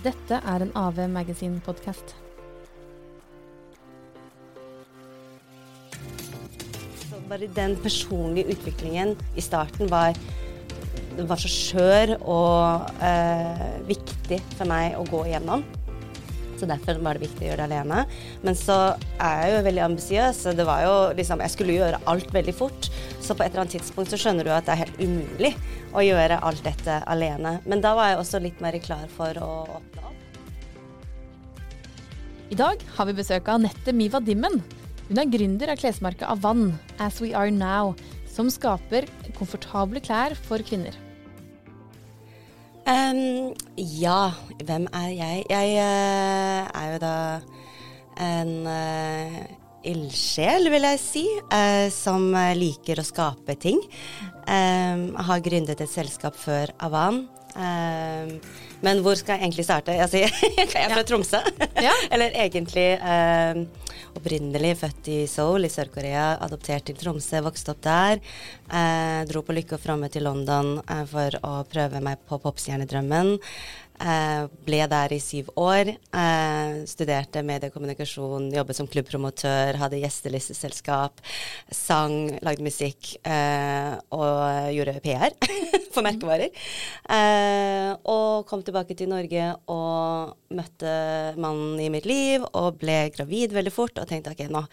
[0.00, 2.14] Dette er en AV Magazine-podkast.
[7.28, 10.16] Bare den personlige utviklingen i starten var,
[11.28, 15.66] var så skjør og eh, viktig for meg å gå igjennom.
[16.56, 18.06] Så derfor var det viktig å gjøre det alene.
[18.40, 18.78] Men så
[19.20, 22.88] er jeg jo veldig ambisiøs, jo liksom Jeg skulle gjøre alt veldig fort.
[23.20, 25.54] Så på et eller annet tidspunkt så skjønner du at det er helt umulig
[25.94, 27.58] å gjøre alt dette alene.
[27.66, 30.16] Men da var jeg også litt mer klar for å åpne opp.
[32.50, 34.58] I dag har vi besøk av Anette Miva Dimmen.
[35.10, 37.94] Hun er gründer av klesmerket Avann, As We Are Now,
[38.30, 40.94] som skaper komfortable klær for kvinner.
[42.90, 44.32] Um, ja,
[44.66, 45.42] hvem er jeg?
[45.50, 47.16] Jeg uh, er jo da
[48.20, 53.80] en uh, ildsjel, vil jeg si, eh, som liker å skape ting.
[54.46, 57.28] Eh, har gründet et selskap før Avan.
[57.56, 58.36] Eh,
[58.80, 59.96] men hvor skal jeg egentlig starte?
[60.00, 61.42] Altså, jeg er fra Tromsø.
[61.82, 61.94] Ja.
[62.12, 62.88] Eller egentlig
[64.16, 68.22] opprinnelig født i Seoul i Sør-Korea, adoptert til Tromsø, vokste opp der.
[68.70, 73.36] Eh, dro på lykke og fromme til London eh, for å prøve meg på popstjernedrømmen.
[74.00, 75.90] Eh, ble der i syv år.
[75.92, 81.20] Eh, studerte mediekommunikasjon, jobbet som klubbpromotør, hadde gjestelisteselskap,
[81.74, 85.36] sang, lagde musikk eh, og gjorde PR
[85.92, 86.48] for merkevarer.
[88.08, 90.94] Og kom tilbake til Norge og møtte
[91.36, 94.64] mannen i mitt liv og ble gravid veldig fort og tenkte ok, nå,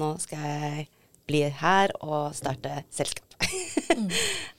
[0.00, 0.88] nå skal jeg
[1.30, 3.26] bli her og starte selskap.
[3.40, 4.08] mm.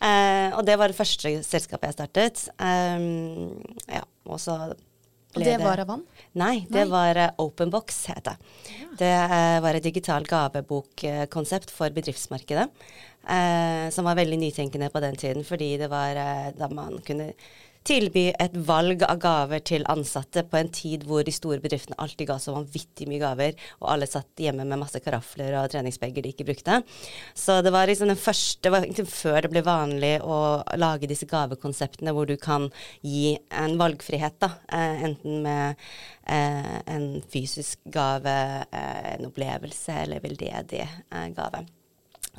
[0.01, 2.45] uh, og det var det første selskapet jeg startet.
[2.57, 4.57] Um, ja, og så
[5.31, 6.01] og det var Avan?
[6.35, 6.91] Nei, det nei.
[6.91, 8.33] var uh, Openbox, het det.
[8.67, 8.89] Ja.
[8.99, 12.67] Det uh, var et digital gavebokkonsept for bedriftsmarkedet.
[13.93, 16.17] som var veldig nytenkende på den tiden, fordi det var
[16.57, 17.27] da man kunne
[17.87, 22.29] tilby et valg av gaver til ansatte på en tid hvor de store bedriftene alltid
[22.29, 26.33] ga så vanvittig mye gaver, og alle satt hjemme med masse karafler og treningsbager de
[26.33, 26.81] ikke brukte.
[27.33, 31.09] Så det var liksom den første Det var liksom før det ble vanlig å lage
[31.09, 32.69] disse gavekonseptene hvor du kan
[33.01, 34.51] gi en valgfrihet, da.
[34.69, 35.81] Eh, enten med
[36.29, 38.37] eh, en fysisk gave,
[38.69, 40.85] eh, en opplevelse eller veldedig
[41.35, 41.65] gave.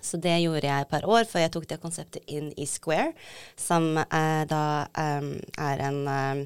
[0.02, 3.12] Så det gjorde jeg et par år før jeg tok det konseptet inn i Square,
[3.56, 4.64] som eh, da
[4.98, 5.32] um,
[5.62, 6.44] er en um,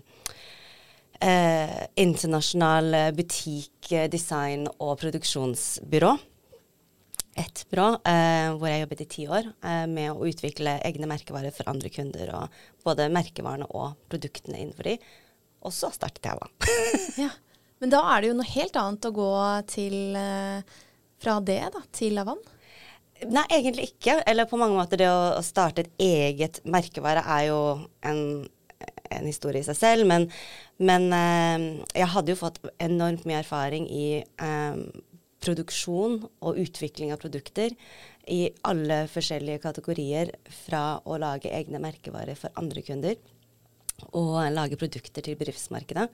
[1.24, 6.16] eh, internasjonal butikk-, design- og produksjonsbyrå.
[7.36, 11.52] Et byrå eh, hvor jeg jobbet i ti år eh, med å utvikle egne merkevarer
[11.52, 12.32] for andre kunder.
[12.38, 14.96] og Både merkevarene og produktene innenfor de.
[15.66, 16.48] Og så startet jeg da.
[17.26, 17.30] ja.
[17.82, 19.32] Men da er det jo noe helt annet å gå
[19.68, 20.78] til eh,
[21.20, 22.40] fra det da, til Avan?
[23.24, 24.18] Nei, egentlig ikke.
[24.28, 27.60] Eller på mange måter det å, starte et eget merkevare er jo
[28.04, 28.20] en,
[29.08, 30.08] en historie i seg selv.
[30.10, 30.28] Men,
[30.76, 31.66] men eh,
[31.96, 34.82] jeg hadde jo fått enormt mye erfaring i eh,
[35.46, 37.72] produksjon og utvikling av produkter
[38.32, 40.34] i alle forskjellige kategorier.
[40.66, 43.16] Fra å lage egne merkevarer for andre kunder
[44.12, 46.10] og lage produkter til bedriftsmarkedet.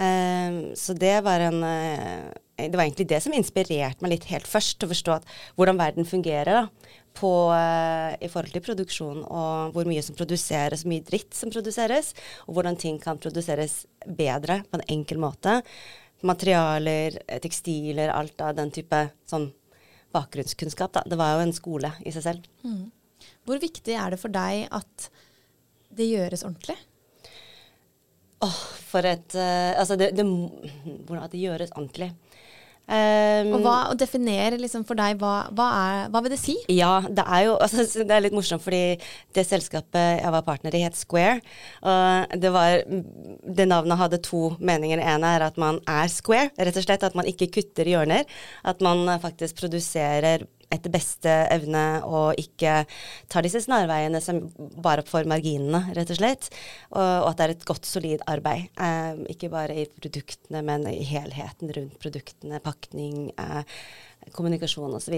[0.00, 2.32] Eh, så det var en uh,
[2.68, 5.80] Det var egentlig det som inspirerte meg litt helt først, til å forstå at, hvordan
[5.80, 11.04] verden fungerer da, på, uh, i forhold til produksjon, og hvor mye som produseres, mye
[11.06, 12.12] dritt som produseres,
[12.46, 15.60] og hvordan ting kan produseres bedre på en enkel måte.
[16.26, 19.50] Materialer, tekstiler, alt av den type sånn
[20.14, 20.92] bakgrunnskunnskap.
[20.94, 21.04] Da.
[21.08, 22.48] Det var jo en skole i seg selv.
[22.62, 22.90] Mm.
[23.46, 25.08] Hvor viktig er det for deg at
[25.92, 26.78] det gjøres ordentlig?
[28.42, 28.60] Åh,
[28.90, 32.12] for et uh, Altså, det, det, hvordan det gjøres ordentlig.
[32.82, 36.56] Um, og hva, å definere liksom for deg, hva, hva, er, hva, vil det si?
[36.74, 38.98] Ja, det er jo altså, det er litt morsomt, fordi
[39.36, 41.38] det selskapet jeg var partner i, het Square.
[41.86, 44.98] Og det, var, det navnet hadde to meninger.
[44.98, 47.06] Det ene er at man er square, rett og slett.
[47.06, 48.26] At man ikke kutter hjørner.
[48.66, 52.82] At man faktisk produserer etter beste evne og ikke
[53.32, 54.40] tar disse snarveiene som
[54.82, 56.48] bare for marginene, rett og slett.
[56.94, 58.70] Og, og at det er et godt, solid arbeid.
[58.80, 63.30] Eh, ikke bare i produktene, men i helheten rundt produktene, pakning.
[63.38, 63.62] Eh,
[64.36, 65.16] kommunikasjon osv.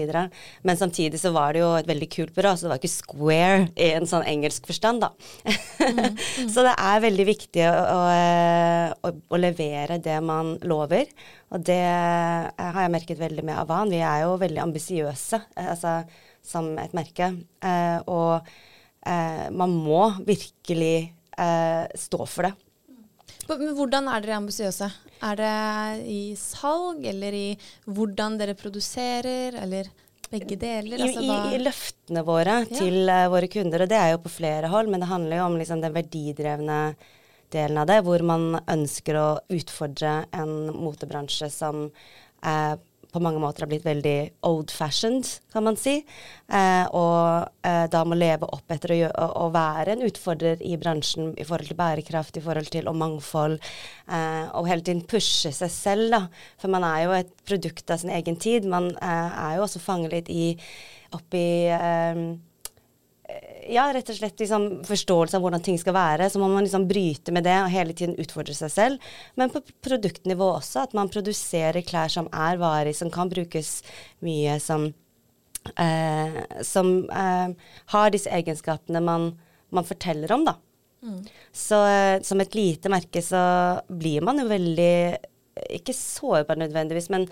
[0.65, 3.61] Men samtidig så var det jo et veldig kult byrå, så det var ikke square
[3.75, 5.11] i en sånn engelsk forstand, da.
[5.45, 6.49] Mm, mm.
[6.53, 11.09] så det er veldig viktig å, å, å, levere det man lover.
[11.53, 13.93] Og det har jeg merket veldig med Avan.
[13.93, 15.99] Vi er jo veldig ambisiøse altså,
[16.45, 17.31] som et merke.
[17.63, 18.39] Eh, og
[19.05, 20.97] eh, man må virkelig
[21.37, 22.55] eh, stå for det.
[23.49, 24.89] Men hvordan er dere ambisiøse?
[25.25, 25.51] Er det
[26.11, 27.45] i salg, eller i
[27.85, 29.91] hvordan dere produserer, eller
[30.31, 31.01] begge deler?
[31.05, 32.71] Altså, I, i, løftene våre ja.
[32.71, 35.51] til uh, våre kunder, og det er jo på flere hold, men det handler jo
[35.51, 36.79] om liksom, den verdidrevne
[37.53, 42.73] delen av det, hvor man ønsker å utfordre en motebransje som eh,
[43.15, 44.17] på mange måter har blitt veldig
[44.47, 45.95] old fashioned, kan man si.
[46.51, 50.75] Eh, og eh, da må leve opp etter å, gjøre, å, være en utfordrer i
[50.81, 53.55] bransjen i forhold til bærekraft, i forhold til og mangfold.
[54.11, 56.21] Eh, og hele tiden pushe seg selv, da.
[56.61, 58.67] For man er jo et produkt av sin egen tid.
[58.67, 60.49] Man eh, er jo også fanget litt i
[61.15, 62.25] oppi eh,
[63.69, 66.27] ja, rett og slett liksom, forståelse av hvordan ting skal være.
[66.29, 69.15] Så må man liksom bryte med det og hele tiden utfordre seg selv.
[69.39, 73.79] Men på produktnivå også, at man produserer klær som er varig, som kan brukes
[74.25, 74.91] mye, som,
[75.81, 79.31] eh, som eh, har disse egenskapene man,
[79.73, 80.57] man, forteller om, da.
[81.05, 81.19] Mm.
[81.53, 83.41] Så eh, som et lite merke så
[83.89, 84.95] blir man jo veldig
[85.77, 87.29] ikke sårbar nødvendigvis, men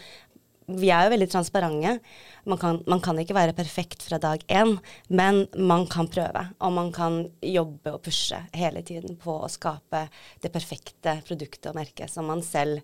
[0.72, 1.98] vi er jo veldig transparente.
[2.44, 4.76] Man kan, man kan, ikke være perfekt fra dag én,
[5.08, 6.42] men man kan prøve.
[6.60, 10.06] Og man kan jobbe og pushe hele tiden på å skape
[10.44, 12.84] det perfekte produktet og merket som man selv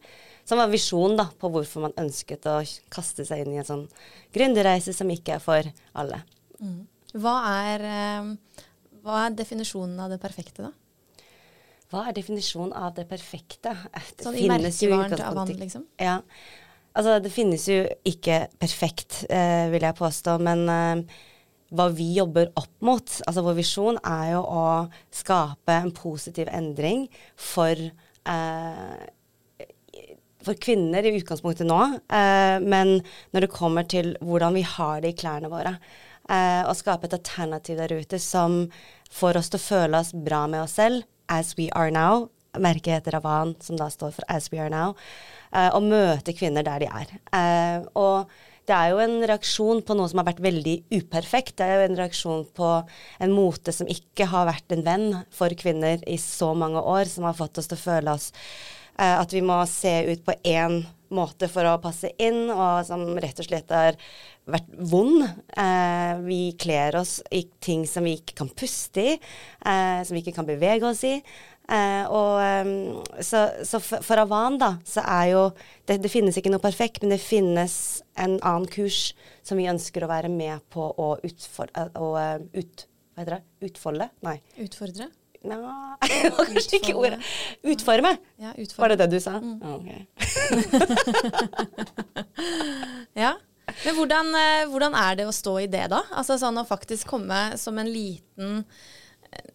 [0.49, 2.55] Som var visjon da, på hvorfor man ønsket å
[2.89, 3.83] kaste seg inn i en sånn
[4.33, 6.23] gründerreise som ikke er for alle.
[6.57, 6.87] Mm.
[7.21, 7.35] Hva,
[7.67, 8.63] er, eh,
[9.05, 10.71] hva er definisjonen av det perfekte, da?
[11.89, 13.71] Hva er definisjonen av det perfekte?
[13.73, 15.85] Det sånn i merkevaren til Avan, liksom?
[15.97, 16.19] Ja.
[16.97, 21.19] Altså, det finnes jo ikke perfekt, eh, vil jeg påstå, men eh,
[21.75, 24.65] hva vi jobber opp mot, altså vår visjon, er jo å
[25.13, 27.05] skape en positiv endring
[27.37, 29.07] for eh,
[30.45, 31.79] for kvinner i utgangspunktet nå,
[32.15, 32.99] eh, men
[33.35, 35.75] når det kommer til hvordan vi har det i klærne våre.
[36.29, 38.61] Eh, å skape et alternativ der ute som
[39.11, 42.29] får oss til å føle oss bra med oss selv, as we are now.
[42.57, 44.95] Merket heter Avan, som da står for as we are now
[45.49, 47.13] Eh, og møte kvinner der de er.
[47.33, 48.29] Eh, og
[48.69, 51.55] det er jo en reaksjon på noe som har vært veldig uperfekt.
[51.57, 52.69] Det er jo en reaksjon på
[53.25, 57.25] en mote som ikke har vært en venn for kvinner i så mange år, som
[57.25, 58.29] har fått oss til å føle oss
[58.99, 63.01] eh, at vi må se ut på én måte for å passe inn, og som
[63.17, 63.97] rett og slett har
[64.49, 65.23] vært vond.
[65.25, 70.21] Eh, vi kler oss i ting som vi ikke kan puste i, eh, som vi
[70.21, 71.15] ikke kan bevege oss i.
[71.69, 75.43] Eh, og, um, så, så for, for, Avan, da, så er jo
[75.85, 77.75] det, det, finnes ikke noe perfekt, men det finnes
[78.17, 79.11] en annen kurs
[79.45, 82.13] som vi ønsker å være med på å utfordre å,
[82.57, 83.69] ut, hva heter det?
[83.69, 84.09] utfolde?
[84.25, 84.39] Nei.
[84.65, 85.11] Utfordre?
[85.39, 85.55] Nei,
[86.03, 87.19] det var kanskje ikke ordet.
[87.63, 88.11] Utforme.
[88.41, 88.81] Ja, utforme.
[88.81, 89.37] Var det det du sa?
[89.39, 89.61] Mm.
[89.77, 90.01] Okay.
[93.23, 93.37] ja.
[93.85, 96.01] Men hvordan, eh, hvordan, er det å stå i det, da?
[96.11, 98.65] Altså sånn å faktisk komme som en liten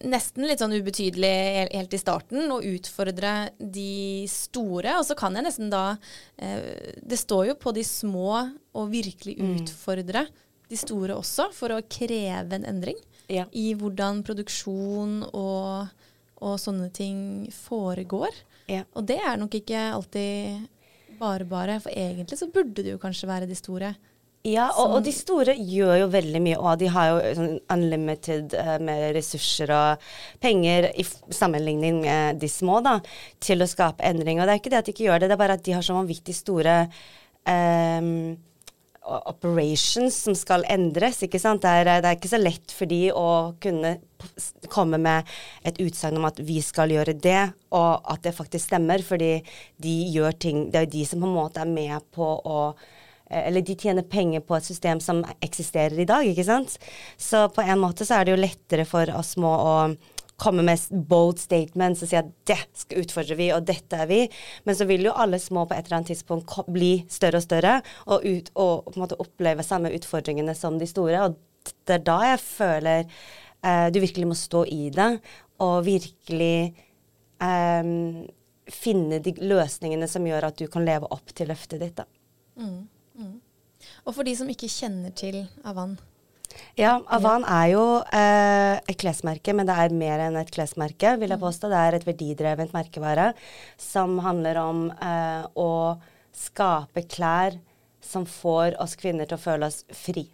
[0.06, 1.32] nesten litt sånn ubetydelig
[1.72, 4.96] helt i starten, og utfordre de store.
[5.00, 5.96] Og så kan jeg nesten da
[6.36, 8.30] eh, Det står jo på de små
[8.74, 9.52] å virkelig mm.
[9.62, 10.32] utfordre mm.
[10.70, 13.00] de store også, for å kreve en endring
[13.32, 13.46] ja.
[13.52, 15.90] i hvordan produksjon og,
[16.40, 17.18] og, sånne ting
[17.54, 18.44] foregår.
[18.70, 18.84] Ja.
[18.94, 20.70] Og det er nok ikke alltid
[21.18, 23.94] bare bare, for egentlig så burde det jo kanskje være de store.
[24.44, 28.52] Ja, og, og, de store gjør jo veldig mye, og de har jo sånn unlimited
[28.52, 30.02] uh, med ressurser og
[30.44, 32.99] penger i sammenligning med de små, da,
[33.41, 34.43] til å skape endring.
[34.43, 35.73] Og det er ikke det at de ikke gjør det, det er bare at de
[35.73, 36.75] har så vanvittig store
[37.49, 38.35] um,
[39.32, 41.64] operations som skal endres, ikke sant.
[41.64, 43.31] Det er, det er, ikke så lett for de å
[43.64, 43.94] kunne
[44.69, 45.31] komme med
[45.64, 49.39] et utsagn om at vi skal gjøre det, og at det faktisk stemmer, fordi
[49.81, 52.60] de gjør ting Det er jo de som på en måte er med på å
[52.69, 52.94] Eh,
[53.31, 56.76] eller de tjener penger på et system som eksisterer i dag, ikke sant.
[57.16, 59.76] Så på en måte så er det jo lettere for oss små å
[60.36, 64.20] komme med bold statements og si at det skal utfordre vi, og dette er vi.
[64.66, 67.74] Men så vil jo alle små på et eller annet tidspunkt bli større og større,
[68.08, 71.28] og, ut, og på en måte oppleve samme utfordringene som de store.
[71.28, 75.10] Og det er da jeg føler eh, du virkelig må stå i det,
[75.64, 76.56] og virkelig
[77.46, 77.93] eh,
[78.74, 82.02] finne de løsningene som gjør at du kan leve opp til løftet ditt.
[82.02, 82.08] da.
[82.58, 82.82] Mm.
[84.05, 85.96] Og for de som ikke kjenner til Avan?
[86.79, 87.84] Ja, Avan er jo
[88.15, 91.44] eh, et klesmerke, men det er mer enn et klesmerke, vil jeg mm.
[91.44, 91.70] påstå.
[91.73, 93.31] Det er et verdidrevet merkevare
[93.81, 95.70] som handler om eh, å
[96.34, 97.58] skape klær
[98.05, 100.27] som får oss kvinner til å føle oss fri.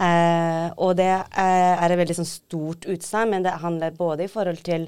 [0.00, 4.32] Eh, og det eh, er et veldig sånn, stort utsagn, men det handler både i
[4.32, 4.86] forhold til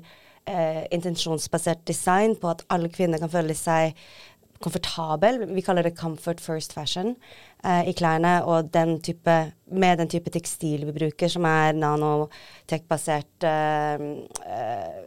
[0.49, 3.97] eh, intensjonsbasert design, på at alle kvinner kan føle seg
[4.62, 5.42] komfortabel.
[5.52, 7.14] Vi kaller det comfort first fashion
[7.64, 8.35] eh, i klærne.
[8.49, 9.37] Og den type,
[9.71, 14.07] med den type tekstil vi bruker, som er nanotech-basert eh,
[14.49, 15.00] eh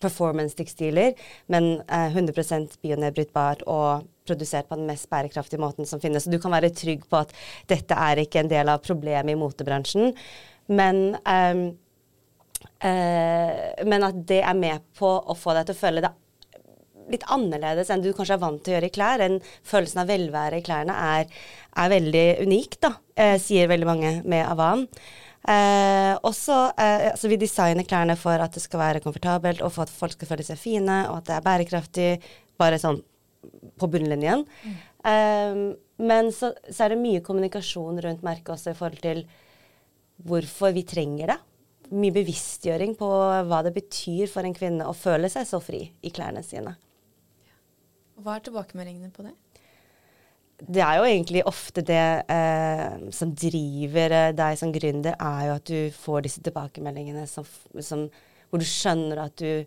[0.00, 1.14] performance-tekstiler,
[1.50, 6.24] men eh, 100% bionedbrytbart og produsert på den mest bærekraftige måten som finnes.
[6.24, 7.34] Så du kan være trygg på at
[7.68, 10.12] dette er ikke en del av problemet i motebransjen.
[10.70, 11.70] Men um,
[12.80, 16.10] Eh, men at det er med på å få deg til å føle det
[17.10, 19.22] litt annerledes enn du kanskje er vant til å gjøre i klær.
[19.22, 21.42] Den følelsen av velvære i klærne er,
[21.80, 24.86] er veldig unik, da, eh, sier veldig mange med Avan.
[25.48, 29.86] Eh, også, eh, altså vi designer klærne for at det skal være komfortabelt, og for
[29.86, 32.10] at folk skal føle seg fine, og at det er bærekraftig,
[32.60, 33.00] bare sånn
[33.80, 34.44] på bunnlinjen.
[34.44, 34.74] Mm.
[35.10, 35.62] Eh,
[36.04, 39.24] men så, så, er det mye kommunikasjon rundt merket også i forhold til
[40.28, 41.38] hvorfor vi trenger det.
[41.90, 43.08] Mye bevisstgjøring på
[43.48, 46.76] hva det betyr for en kvinne å føle seg så fri i klærne sine.
[48.20, 49.34] Hva er tilbakemeldingene på det?
[50.60, 55.54] Det er jo egentlig ofte det eh, som driver eh, deg som gründer, er jo
[55.56, 57.46] at du får disse tilbakemeldingene som,
[57.80, 58.04] som,
[58.50, 59.64] hvor du skjønner at du,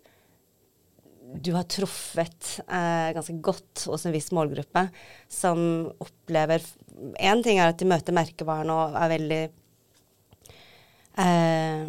[1.34, 4.86] du har truffet eh, ganske godt hos en viss målgruppe,
[5.26, 6.62] som opplever
[7.18, 9.40] Én ting er at de møter merkevaren og er veldig
[11.24, 11.88] eh,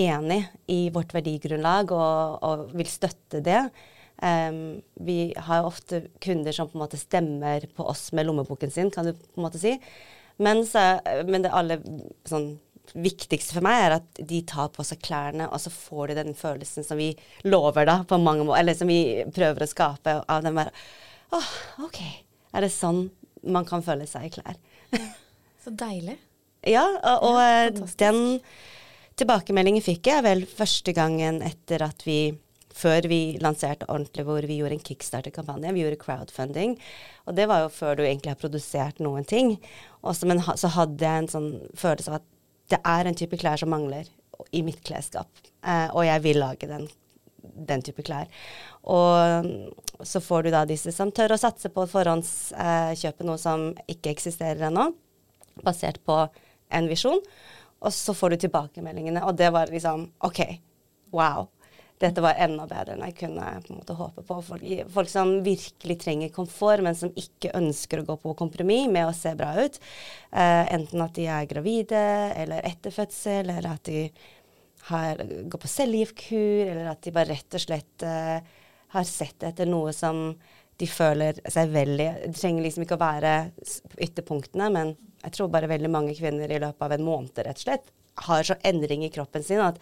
[0.00, 0.38] enig
[0.72, 3.60] i vårt verdigrunnlag og, og vil støtte det.
[4.16, 8.72] Um, vi har jo ofte kunder som på en måte stemmer på oss med lommeboken
[8.72, 9.74] sin, kan du på en måte si.
[10.36, 11.82] Men, så, men det aller
[12.28, 12.54] sånn,
[12.94, 16.36] viktigste for meg er at de tar på seg klærne, og så får de den
[16.38, 17.10] følelsen som vi
[17.48, 20.58] lover, da, på mange måter, eller som vi prøver å skape av dem.
[20.58, 20.72] Bare,
[21.36, 21.52] oh,
[21.88, 22.00] OK.
[22.56, 23.08] Er det sånn
[23.46, 24.56] man kan føle seg i klær?
[25.64, 26.16] så deilig.
[26.66, 27.68] Ja, og, og ja,
[28.00, 28.40] den
[29.16, 32.34] tilbakemeldingen fikk jeg vel første gangen etter at vi
[32.76, 35.72] før vi lanserte ordentlig, hvor vi gjorde en kickstarter-kampanje.
[35.72, 36.76] Vi gjorde crowdfunding.
[37.26, 39.56] Og det var jo før du egentlig har produsert noen ting.
[40.02, 42.28] Også, men så hadde jeg en sånn følelse av at
[42.72, 44.08] det er en type klær som mangler
[44.56, 45.30] i mitt klesskap.
[45.64, 46.86] Eh, og jeg vil lage den,
[47.40, 48.28] den, type klær.
[48.92, 53.70] Og så får du da disse som tør å satse på forhåndskjøpe eh, noe som
[53.88, 54.90] ikke eksisterer ennå,
[55.64, 56.24] basert på
[56.76, 57.22] en visjon.
[57.86, 60.42] Og så får du tilbakemeldingene, og det var liksom OK,
[61.14, 61.46] wow
[62.02, 64.38] dette var enda bedre enn jeg kunne på en måte håpe på.
[64.44, 69.08] Folk, folk, som virkelig trenger komfort, men som ikke ønsker å gå på kompromiss med
[69.08, 69.78] å se bra ut.
[70.28, 72.02] Uh, enten at de er gravide,
[72.36, 74.04] eller etter fødsel, eller at de
[74.90, 78.38] har, går på cellegiftkur, eller at de bare rett og slett uh,
[78.92, 80.28] har sett etter noe som
[80.76, 83.36] de føler seg veldig Det trenger liksom ikke å være
[84.04, 87.64] ytterpunktene, men jeg tror bare veldig mange kvinner i løpet av en måned rett og
[87.64, 87.88] slett
[88.24, 89.80] har så endring i kroppen sin at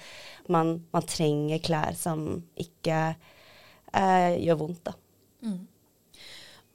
[0.51, 2.27] man, man trenger klær som
[2.61, 2.99] ikke
[3.95, 4.91] eh, gjør vondt.
[4.91, 4.97] da.
[5.45, 5.63] Mm.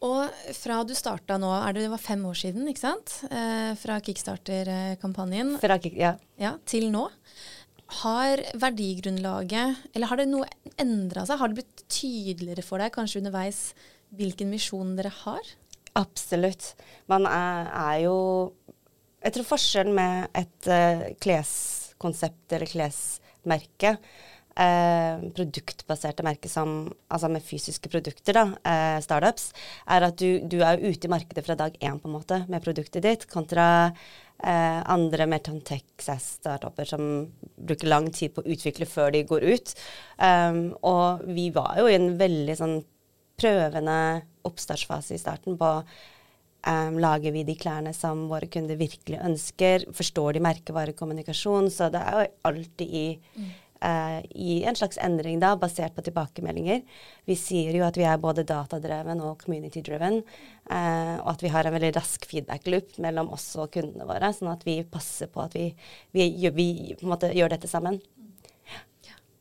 [0.07, 3.17] Og fra du starta nå, det, det var fem år siden, ikke sant?
[3.27, 5.57] Eh, fra kickstarter-kampanjen
[5.99, 6.13] ja.
[6.39, 6.53] ja.
[6.63, 7.09] til nå.
[7.99, 10.47] Har verdigrunnlaget, eller har det noe
[10.79, 11.41] endra seg?
[11.41, 13.63] Har det blitt tydeligere for deg kanskje underveis
[14.15, 15.51] hvilken misjon dere har?
[15.99, 16.75] Absolutt.
[17.11, 18.17] Man er, er jo
[19.19, 23.95] jeg tror forskjellen med et uh, kleskonsept eller klesmerke,
[24.55, 29.51] uh, produktbaserte merker som, altså med fysiske produkter, da, uh, startups,
[29.91, 32.63] er at du, du, er ute i markedet fra dag én på en måte med
[32.65, 33.69] produktet ditt, kontra
[34.39, 37.01] andre mer sånn tech-startuper som
[37.59, 39.73] bruker lang tid på å utvikle før de går ut.
[40.15, 42.77] Um, og vi var jo i en veldig sånn
[43.35, 43.97] prøvende
[44.47, 45.73] oppstartsfase i starten på
[46.67, 49.85] Um, lager vi de klærne som våre kunder virkelig ønsker?
[49.95, 51.69] Forstår de merkevarekommunikasjon?
[51.71, 53.45] Så det er jo alltid i, mm.
[53.87, 56.83] uh, i en slags endring, da, basert på tilbakemeldinger.
[57.31, 60.19] Vi sier jo at vi er både datadreven og community-driven,
[60.67, 64.51] uh, og at vi har en veldig rask feedback-loop mellom oss og kundene våre, sånn
[64.51, 65.69] at vi passer på at vi,
[66.11, 68.01] vi, vi på en måte gjør dette sammen.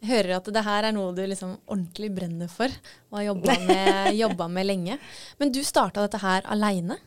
[0.07, 2.71] Hører at det her er noe du liksom ordentlig brenner for
[3.11, 4.11] og har jobba med,
[4.55, 4.99] med, lenge.
[5.40, 7.00] Men du starta dette her aleine?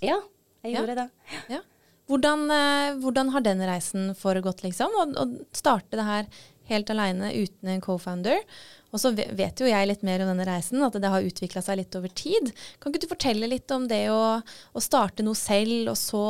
[0.00, 0.20] Ja,
[0.62, 1.02] jeg gjorde ja.
[1.02, 1.34] det.
[1.56, 1.60] Ja.
[2.10, 4.94] Hvordan, eh, hvordan, har den reisen foregått, liksom?
[4.94, 6.30] Å, starte det her
[6.70, 8.40] helt aleine uten en co-founder.
[8.90, 11.78] Og så vet jo jeg litt mer om denne reisen, at det har utvikla seg
[11.78, 12.50] litt over tid.
[12.82, 16.24] Kan ikke du fortelle litt om det å, å starte noe selv, og så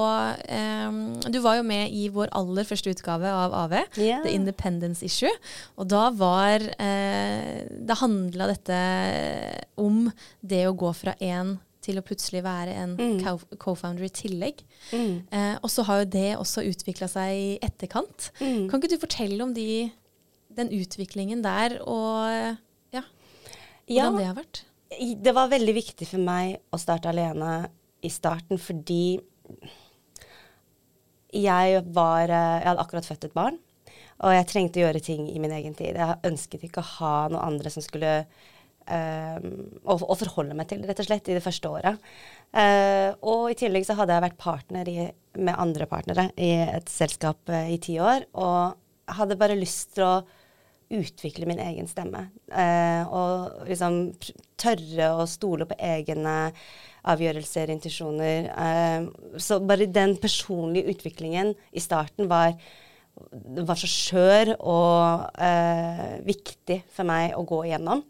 [0.45, 4.21] um, Du var jo med i vår aller første utgave av AV, yeah.
[4.27, 5.33] The Independence Issue.
[5.81, 7.57] Og da var uh,
[7.89, 8.85] Da handla dette
[9.81, 10.07] om
[10.45, 13.57] det å gå fra én til å plutselig være en mm.
[13.61, 14.61] co-founder i tillegg.
[14.93, 15.15] Mm.
[15.33, 18.31] Eh, og så har jo det også utvikla seg i etterkant.
[18.41, 18.69] Mm.
[18.69, 19.89] Kan ikke du fortelle om de,
[20.57, 22.57] den utviklingen der, og
[22.95, 23.05] ja,
[23.87, 24.63] hvordan ja, det har vært?
[25.23, 27.69] Det var veldig viktig for meg å starte alene
[28.03, 29.21] i starten fordi
[31.31, 33.59] jeg var Jeg hadde akkurat født et barn,
[34.19, 35.95] og jeg trengte å gjøre ting i min egen tid.
[35.95, 38.25] Jeg ønsket ikke å ha noen andre som skulle
[38.91, 42.11] å, å, forholde meg til, rett og slett, i det første året.
[42.51, 44.99] Uh, og i tillegg så hadde jeg vært partner i,
[45.39, 48.27] med andre partnere i et selskap uh, i ti år.
[48.41, 50.15] Og hadde bare lyst til å
[50.91, 52.27] utvikle min egen stemme.
[52.51, 54.01] Eh, og liksom
[54.61, 56.53] tørre å stole på egne
[57.11, 58.51] avgjørelser, intuisjoner.
[58.51, 62.57] Eh, så bare den personlige utviklingen i starten var,
[63.71, 68.03] var så skjør og eh, viktig for meg å gå igjennom.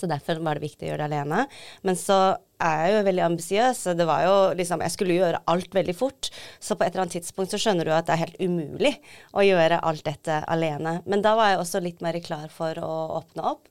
[0.00, 1.44] Så derfor var det viktig å gjøre det alene.
[1.84, 2.18] Men så
[2.62, 6.30] er jo veldig ambisiøs, det var jo liksom Jeg skulle gjøre alt veldig fort.
[6.60, 8.92] Så på et eller annet tidspunkt så skjønner du at det er helt umulig
[9.34, 11.00] å gjøre alt dette alene.
[11.06, 13.68] Men da var jeg også litt mer klar for å åpne opp.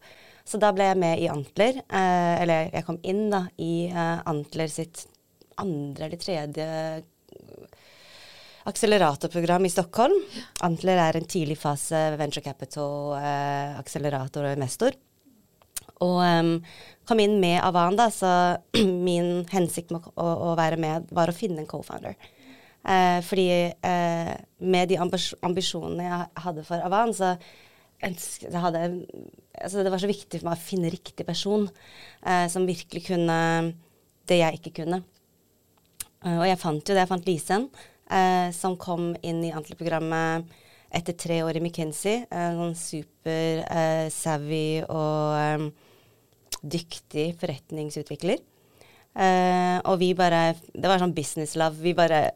[0.48, 1.82] Så da ble jeg med i Antler.
[1.86, 5.06] Eh, eller jeg kom inn da i eh, Antler sitt
[5.62, 6.68] andre eller tredje
[8.70, 10.18] akseleratorprogram i Stockholm.
[10.66, 14.98] Antler er en tidlig fase venture capital, eh, og investor.
[16.02, 16.54] Og um,
[17.08, 18.32] kom inn med Avan, da, så
[19.08, 22.18] min hensikt med å, å, være med var å finne en co-founder.
[22.82, 24.32] Eh, fordi eh,
[24.66, 27.36] med de ambisjonene jeg hadde for Avan, så
[28.02, 28.80] jeg hadde
[29.62, 31.68] altså Det var så viktig for meg å finne riktig person
[32.26, 33.38] eh, som virkelig kunne
[34.30, 35.02] det jeg ikke kunne.
[36.22, 37.04] Uh, og jeg fant jo det.
[37.04, 37.68] Jeg fant Lisen,
[38.14, 40.50] uh, som kom inn i Antler-programmet
[40.92, 42.26] etter tre år i McKinsey.
[42.30, 43.64] Uh, sånn super
[44.14, 45.72] savvy og
[46.62, 48.38] dyktig forretningsutvikler.
[49.84, 51.82] og vi bare Det var sånn business love.
[51.82, 52.32] Vi bare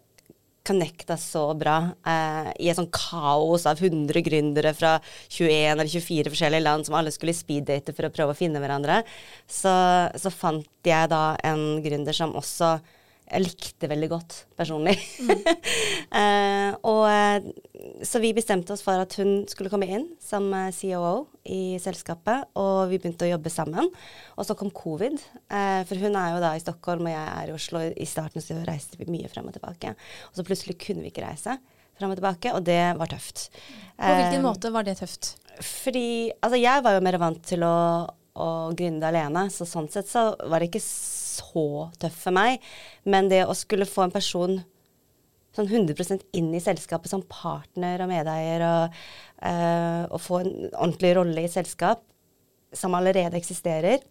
[0.66, 1.78] connecta så bra
[2.08, 4.98] uh, i et sånn kaos av 100 gründere fra
[5.30, 9.02] 21 eller 24 forskjellige land som alle skulle speeddate for å prøve å finne hverandre,
[9.46, 9.76] så,
[10.18, 12.78] så fant jeg da en gründer som også
[13.26, 14.94] jeg likte veldig godt personlig.
[15.26, 15.32] Mm.
[16.14, 17.48] uh, og, eh,
[18.06, 22.52] så vi bestemte oss for at hun skulle komme inn som eh, COO i selskapet,
[22.62, 23.90] og vi begynte å jobbe sammen.
[24.38, 25.18] Og så kom covid,
[25.50, 27.82] uh, for hun er jo da i Stockholm, og jeg er i Oslo.
[27.90, 29.96] I starten så reiste vi mye frem og tilbake.
[30.30, 31.58] Og så plutselig kunne vi ikke reise
[31.96, 33.48] frem og tilbake, og det var tøft.
[33.98, 35.38] På hvilken måte var det tøft?
[35.64, 37.78] Fordi altså jeg var jo mer vant til å,
[38.36, 41.25] å gründe alene, så sånn sett så var det ikke så
[42.02, 42.64] tøff for meg.
[43.04, 44.60] Men det å skulle få en person
[45.56, 48.98] sånn 100 inn i selskapet som partner og medeier, og,
[49.40, 52.04] uh, og få en ordentlig rolle i selskap
[52.76, 54.04] som allerede eksisterer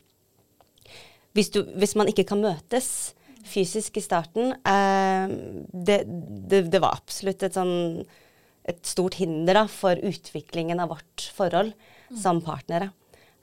[1.34, 3.12] hvis, du, hvis man ikke kan møtes
[3.44, 7.74] fysisk i starten uh, det, det, det, var absolutt et sånn
[8.64, 12.16] et stort hinder da, for utviklingen av vårt forhold mm.
[12.16, 12.94] som partnere.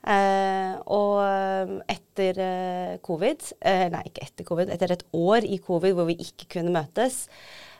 [0.02, 5.60] Uh, og um, etter eh, covid, eh, nei ikke etter covid, etter et år i
[5.62, 7.28] covid hvor vi ikke kunne møtes,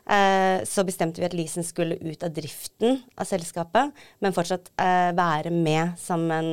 [0.02, 4.72] så bestemte vi at Leasen skulle ut av driften av selskapet, men fortsatt
[5.14, 6.48] være med som en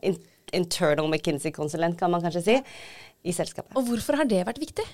[0.00, 0.16] in
[0.56, 2.54] internal McKinsey-konsulent, kan man kanskje si,
[3.28, 3.74] i selskapet.
[3.76, 4.86] Og hvorfor har det vært viktig?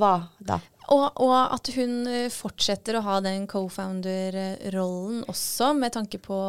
[0.00, 0.56] Hva da?
[0.88, 6.40] Og, og, at hun fortsetter å ha den co-founder-rollen også, med tanke på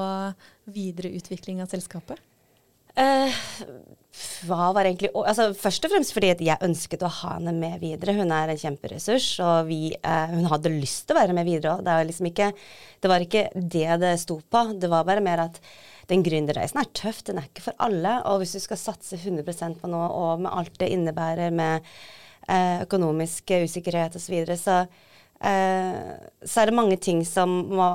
[0.72, 2.24] videre utvikling av selskapet?
[3.00, 3.32] Uh,
[4.50, 8.18] hva var egentlig altså, Først og fremst fordi jeg ønsket å ha henne med videre.
[8.18, 11.78] Hun er en kjemperessurs, og vi, uh, hun hadde lyst til å være med videre
[11.78, 11.86] òg.
[11.88, 14.66] Det, liksom det, var ikke det det sto på.
[14.80, 15.62] Det var bare mer at
[16.10, 17.22] den gründerreisen er tøff.
[17.28, 18.18] Den er ikke for alle.
[18.32, 21.86] Og hvis du skal satse 100 på noe, og med alt det innebærer med
[22.50, 24.84] uh, økonomisk usikkerhet osv., så, videre, så
[25.40, 27.86] så er det mange ting som må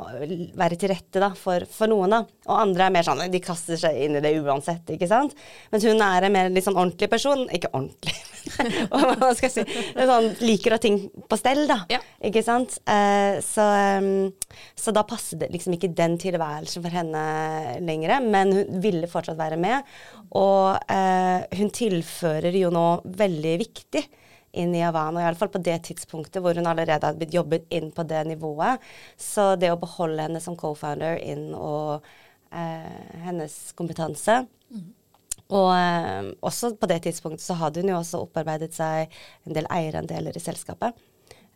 [0.57, 2.14] være til rette da, for, for, noen.
[2.14, 2.20] da.
[2.48, 4.88] Og andre er mer sånn de kaster seg inn i det uansett.
[4.94, 5.35] ikke sant?
[5.72, 7.44] Mens hun er en mer litt sånn ordentlig person.
[7.52, 8.16] Ikke ordentlig,
[8.94, 9.85] men hva skal jeg si.
[9.92, 11.83] Sånn, liker å ha ting på stell, da.
[11.92, 12.00] Ja.
[12.24, 12.78] Ikke sant?
[12.88, 13.68] Uh, så,
[14.00, 17.24] um, så, da passer det liksom ikke den tilværelsen for henne
[17.85, 18.16] lenger.
[18.24, 19.94] Men hun ville fortsatt være med.
[20.40, 20.80] Og
[21.54, 22.88] hun tilfører jo nå
[23.20, 24.09] veldig viktig
[24.60, 28.06] inn i Havana, iallfall på det tidspunktet hvor hun allerede hadde blitt jobbet inn på
[28.08, 28.82] det nivået.
[29.20, 32.04] Så det å beholde henne som co-founder inn og
[32.54, 34.92] eh, hennes kompetanse mm.
[35.52, 39.12] Og eh, også på det tidspunktet så hadde hun jo også opparbeidet seg
[39.44, 40.96] en del eierandeler i selskapet.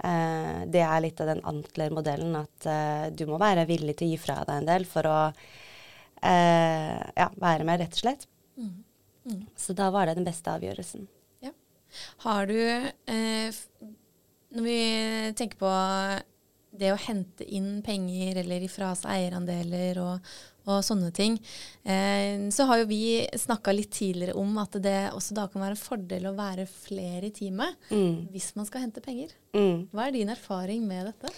[0.04, 4.12] Eh, det er litt av den Antler-modellen at eh, du må være villig til å
[4.12, 8.28] gi fra deg en del for å eh, ja, være med, rett og slett.
[8.58, 8.74] Mm.
[9.28, 9.46] Mm.
[9.56, 11.08] Så da var det den beste avgjørelsen.
[12.24, 13.60] Har du eh,
[14.54, 14.80] Når vi
[15.38, 15.72] tenker på
[16.78, 20.30] det å hente inn penger eller ifra seg eierandeler og,
[20.68, 21.38] og sånne ting,
[21.82, 23.02] eh, så har jo vi
[23.40, 27.30] snakka litt tidligere om at det også da kan være en fordel å være flere
[27.30, 28.28] i teamet mm.
[28.34, 29.32] hvis man skal hente penger.
[29.56, 29.88] Mm.
[29.92, 31.32] Hva er din erfaring med dette?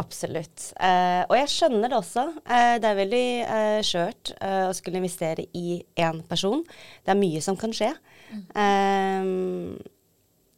[0.00, 0.70] Absolutt.
[0.80, 2.24] Eh, og jeg skjønner det også.
[2.48, 6.62] Eh, det er veldig eh, skjørt eh, å skulle investere i én person.
[7.04, 7.90] Det er mye som kan skje.
[8.32, 9.74] Mm.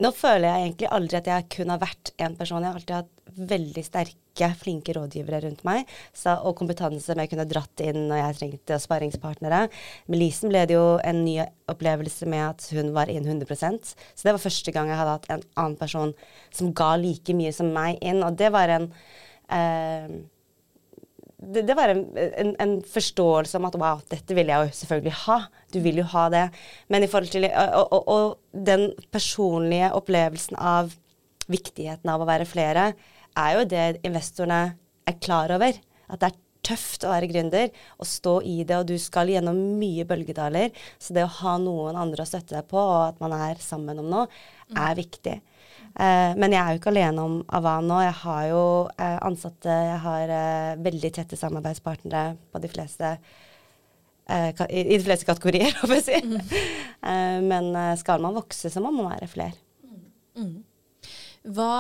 [0.05, 2.63] nå føler jeg egentlig aldri at jeg kun har vært én person.
[2.63, 5.91] Jeg har alltid hatt veldig sterke, flinke rådgivere rundt meg.
[6.15, 9.65] Så, og kompetanse som jeg kunne dratt inn når jeg trengte sparringspartnere.
[10.11, 11.39] Med Lisen ble det jo en ny
[11.71, 15.31] opplevelse med at hun var inn 100% Så det var første gang jeg hadde hatt
[15.33, 16.15] en annen person
[16.55, 18.23] som ga like mye som meg inn.
[18.27, 18.91] Og det var en
[19.51, 20.23] eh,
[21.53, 25.17] det, det, var en, en, en, forståelse om at wow, dette vil jeg jo selvfølgelig
[25.25, 25.39] ha.
[25.75, 26.45] Du vil jo ha det.
[26.93, 30.95] Men i forhold til og, og, og den personlige opplevelsen av
[31.51, 32.93] viktigheten av å være flere,
[33.35, 34.63] er jo det investorene
[35.09, 35.77] er klar over.
[36.09, 39.59] At det er tøft å være gründer og stå i det, og du skal gjennom
[39.81, 40.73] mye bølgedaler.
[40.99, 44.01] Så det å ha noen andre å støtte deg på, og at man er sammen
[44.01, 44.29] om noe,
[44.73, 45.39] er viktig.
[45.95, 48.01] Eh, men jeg er jo ikke alene om Avan nå.
[48.03, 48.63] Jeg har jo
[48.99, 55.29] eh, ansatte, jeg har eh, veldig tette samarbeidspartnere på de fleste eh, i, de fleste
[55.29, 56.19] kategorier, håper jeg å si.
[56.33, 56.57] Mm.
[57.13, 59.61] Eh, men skal man vokse, så må man være flere.
[60.35, 60.57] Mm.
[61.55, 61.71] Hva,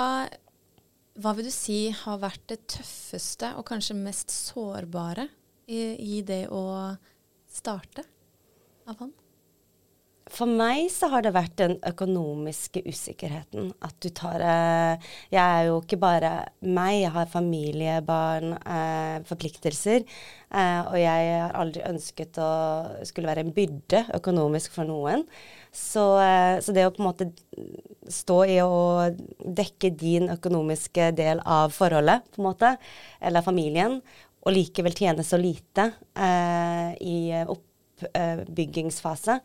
[1.18, 5.26] hva, vil du si har vært det tøffeste og kanskje mest sårbare
[5.66, 5.80] i,
[6.20, 6.62] i det å
[7.50, 8.04] starte
[8.90, 9.10] Avan?
[10.34, 13.68] For meg så har det vært den økonomiske usikkerheten.
[13.86, 16.30] At du tar eh, Jeg er jo ikke bare
[16.66, 20.02] meg, jeg har familie, barn, eh, forpliktelser.
[20.50, 22.50] Eh, og jeg har aldri ønsket å
[23.06, 25.22] skulle være en byrde økonomisk for noen.
[25.70, 27.30] Så, eh, så, det å på en måte
[28.10, 32.74] stå i å dekke din økonomiske del av forholdet, på en måte,
[33.22, 34.00] eller familien,
[34.44, 37.18] og likevel tjene så lite eh, i
[37.54, 39.38] oppbyggingsfase,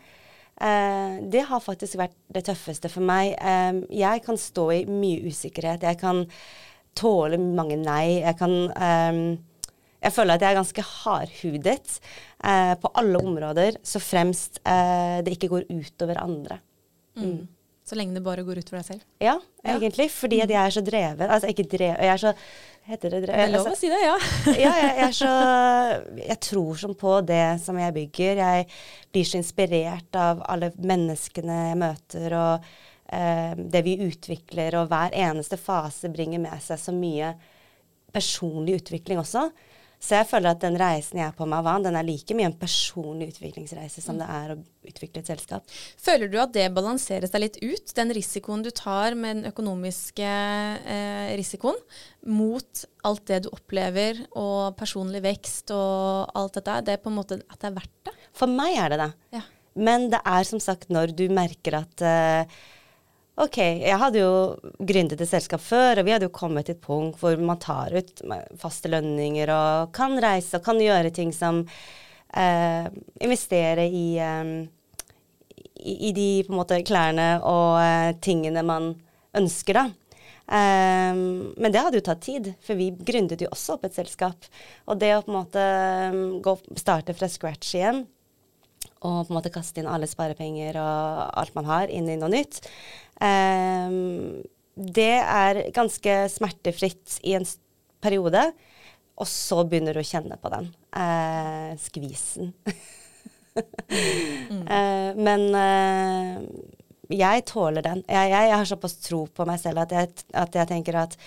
[0.60, 3.32] Uh, det har faktisk vært det tøffeste for meg.
[3.39, 5.86] Eh, jeg kan stå i mye usikkerhet.
[5.88, 6.26] Jeg kan
[7.00, 8.19] tåle mange nei.
[8.19, 9.38] Jeg kan eh,
[10.00, 11.98] Jeg føler at jeg er ganske hardhudet
[12.39, 16.62] uh, på alle områder, så fremst uh, det ikke går utover andre.
[17.19, 17.41] Mm.
[17.89, 19.06] Så lenge det bare går ut for deg selv?
[19.17, 19.71] Ja, ja.
[19.73, 20.12] egentlig.
[20.13, 21.25] Fordi jeg er så dreven.
[21.25, 22.34] Altså ikke dreven Jeg er så
[22.89, 23.38] Heter det drevet?
[23.38, 24.13] Det er lov altså, å si det, ja.
[24.63, 25.34] ja, jeg, jeg, er så
[26.32, 28.41] Jeg tror sånn på det som jeg bygger.
[28.41, 28.67] Jeg
[29.13, 32.69] blir så inspirert av alle menneskene jeg møter, og
[33.13, 37.34] eh, det vi utvikler, og hver eneste fase bringer med seg så mye
[38.13, 39.47] personlig utvikling også.
[39.99, 42.47] Så jeg føler at den reisen jeg er på med Avan, den er like mye
[42.47, 44.21] en personlig utviklingsreise som mm.
[44.21, 44.57] det er å
[44.88, 45.75] utvikle et selskap.
[45.99, 50.31] Føler du at det balanserer seg litt ut, den risikoen du tar med den økonomiske
[50.95, 51.77] eh, risikoen,
[52.31, 56.79] mot alt det du opplever, og personlig vekst og alt dette?
[56.88, 58.15] Det er på en måte at det er verdt det?
[58.39, 59.13] For meg er det det.
[59.35, 59.45] Ja.
[59.79, 62.59] Men det er som sagt når du merker at eh,
[63.39, 64.32] OK, jeg hadde jo
[64.84, 67.93] gründet et selskap før, og vi hadde jo kommet til et punkt hvor man tar
[67.95, 68.23] ut
[68.60, 71.62] faste lønninger og kan reise og kan gjøre ting som
[72.36, 72.89] eh,
[73.23, 74.52] Investere i, eh,
[75.80, 78.91] i, de på en måte klærne og eh, tingene man
[79.39, 79.88] ønsker, da.
[80.49, 84.47] Um, men det hadde jo tatt tid, for vi gründet jo også opp et selskap.
[84.89, 85.65] Og det å på en måte
[86.10, 88.02] um, gå, starte fra scratch igjen,
[88.99, 92.32] og på en måte kaste inn alle sparepenger og alt man har, inn i noe
[92.34, 92.60] nytt,
[93.19, 97.47] det er ganske smertefritt i en
[97.99, 98.45] periode,
[99.19, 102.53] og så begynner du å kjenne på den uh, skvisen.
[103.60, 104.63] mm.
[104.63, 106.39] uh, men uh,
[107.12, 108.03] jeg tåler den.
[108.08, 111.17] Jeg, jeg, jeg, har såpass tro på meg selv at jeg, at jeg, tenker at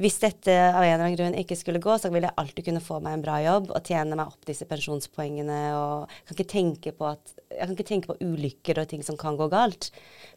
[0.00, 2.82] hvis dette av en eller annen grunn ikke skulle gå, så vil jeg alltid kunne
[2.84, 5.60] få meg en bra jobb og tjene meg opp disse pensjonspoengene.
[5.76, 9.16] og kan ikke tenke på at, Jeg kan ikke tenke på ulykker og ting som
[9.20, 9.90] kan gå galt.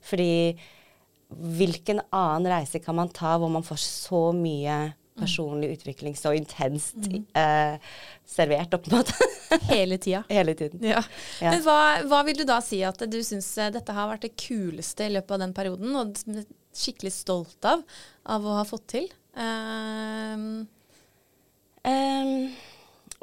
[0.03, 0.55] Fordi
[1.37, 6.95] hvilken annen reise kan man ta hvor man får så mye personlig utvikling så intenst
[6.95, 7.25] mm.
[7.33, 7.79] eh,
[8.25, 9.13] servert, på en måte.
[9.73, 10.23] Hele tida.
[10.29, 10.81] Hele tiden.
[10.81, 11.03] Ja.
[11.41, 11.51] Ja.
[11.51, 11.77] Men hva,
[12.09, 15.13] hva, vil du da si at du syns eh, dette har vært det kuleste i
[15.13, 16.17] løpet av den perioden, og
[16.73, 17.83] skikkelig stolt av,
[18.25, 19.09] av å ha fått til?
[19.37, 20.63] Um.
[21.83, 22.53] Um,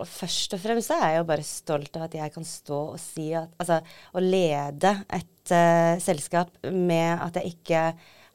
[0.01, 3.01] og først og fremst er jeg jo bare stolt av at jeg kan stå og
[3.03, 3.81] si at Altså,
[4.17, 7.85] å lede et uh, selskap med at jeg ikke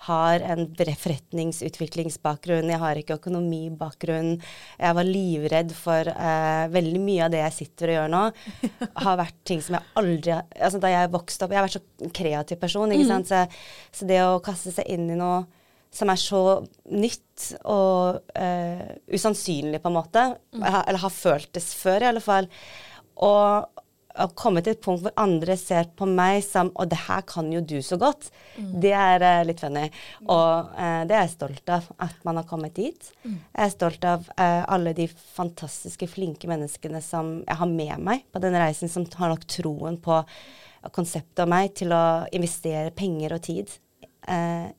[0.06, 4.36] har en forretningsutviklingsbakgrunn, jeg har ikke økonomibakgrunn.
[4.78, 8.24] Jeg var livredd for uh, veldig mye av det jeg sitter og gjør nå.
[9.08, 12.12] har vært ting som jeg aldri Altså da jeg vokste opp Jeg har vært så
[12.16, 13.14] kreativ person, ikke mm.
[13.14, 13.32] sant.
[13.32, 15.46] Så, så det å kaste seg inn i noe
[15.96, 16.42] som er så
[16.92, 20.26] nytt og uh, usannsynlig, på en måte.
[20.56, 20.66] Mm.
[20.66, 22.50] Eller har føltes før, i alle fall.
[23.24, 23.82] Og
[24.16, 27.50] å komme til et punkt hvor andre ser på meg som Og det her kan
[27.52, 28.30] jo du så godt.
[28.56, 28.70] Mm.
[28.84, 29.86] Det er uh, litt funny.
[30.24, 33.10] Og uh, det er jeg stolt av, at man har kommet dit.
[33.26, 33.40] Mm.
[33.40, 38.26] Jeg er stolt av uh, alle de fantastiske, flinke menneskene som jeg har med meg
[38.32, 40.22] på denne reisen, som har nok troen på
[40.96, 42.06] konseptet av meg til å
[42.36, 43.72] investere penger og tid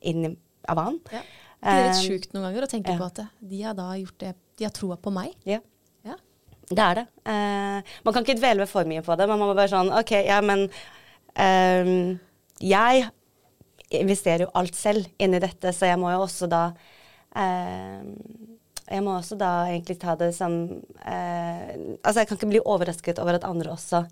[0.06, 0.24] inn
[0.66, 1.00] i Avan.
[1.14, 1.22] Ja.
[1.56, 2.98] Det er litt Eh, sjukt noen ganger å tenke ja.
[3.00, 5.32] på at de har da gjort det De har troa på meg.
[5.48, 5.58] Ja.
[6.04, 6.16] Ja.
[6.68, 7.06] Det er det.
[7.28, 10.12] Eh, man kan ikke dvele for mye på det, men man må bare sånn OK,
[10.26, 10.66] ja, men
[11.34, 12.18] ehm,
[12.60, 13.08] Jeg
[13.90, 16.62] investerer jo alt selv inn i dette, så jeg må jo også da
[17.36, 18.14] ehm,
[18.88, 20.56] Jeg må også da egentlig ta det som
[21.04, 24.04] eh, Altså, jeg kan ikke bli overrasket over at andre også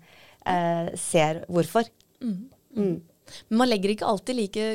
[0.45, 1.89] eh, ser hvorfor.
[2.21, 3.01] Mm.
[3.49, 4.65] Men man legger ikke alltid like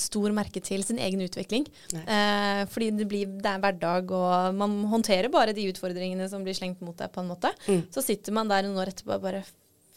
[0.00, 1.66] stor merke til sin egen utvikling.
[2.02, 6.56] Eh, fordi det, blir, det er hverdag, og man håndterer bare de utfordringene som blir
[6.56, 7.52] slengt mot deg, på en måte.
[7.66, 7.86] Mm.
[7.94, 9.46] Så sitter man der noen år etterpå og bare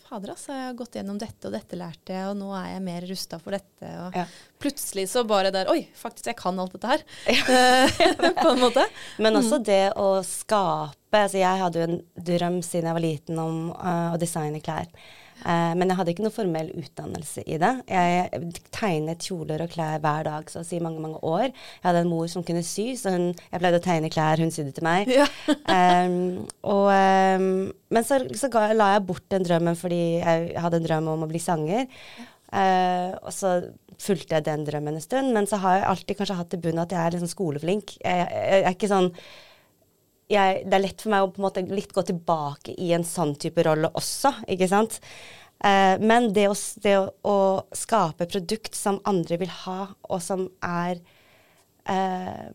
[0.10, 2.82] Fader, altså, jeg har gått gjennom dette, og dette lærte jeg, og nå er jeg
[2.82, 3.90] mer rusta for dette.
[4.08, 4.24] Og Ja.
[4.58, 7.04] plutselig så bare der Oi, faktisk, jeg kan alt dette her.
[7.30, 8.88] Eh, på en måte.
[9.20, 13.40] Men også det å skape altså Jeg hadde jo en drøm siden jeg var liten
[13.42, 14.90] om uh, å designe klær.
[15.40, 17.72] Eh, men jeg hadde ikke noe formell utdannelse i det.
[17.88, 21.48] Jeg tegnet kjoler og klær hver dag, så å si mange, mange år.
[21.50, 24.54] Jeg hadde en mor som kunne sy, så hun, jeg pleide å tegne klær, hun
[24.54, 25.12] sydde til meg.
[25.14, 25.28] Ja.
[25.48, 27.52] um, og, um,
[27.90, 31.26] men så, så ga, la jeg bort den drømmen fordi jeg hadde en drøm om
[31.26, 31.88] å bli sanger.
[32.50, 33.60] Uh, og så
[34.00, 36.82] fulgte jeg den drømmen en stund, men så har jeg alltid kanskje hatt i bunnen
[36.86, 38.00] at jeg er sånn skoleflink.
[38.00, 39.12] Jeg, jeg, jeg er ikke sånn
[40.30, 43.06] jeg, det er lett for meg å på en måte litt gå tilbake i en
[43.08, 45.00] sånn type rolle også, ikke sant.
[45.60, 46.96] Eh, men det, å, det
[47.28, 47.38] å,
[47.76, 51.02] skape produkt som andre vil ha, og som er
[51.90, 52.46] eh,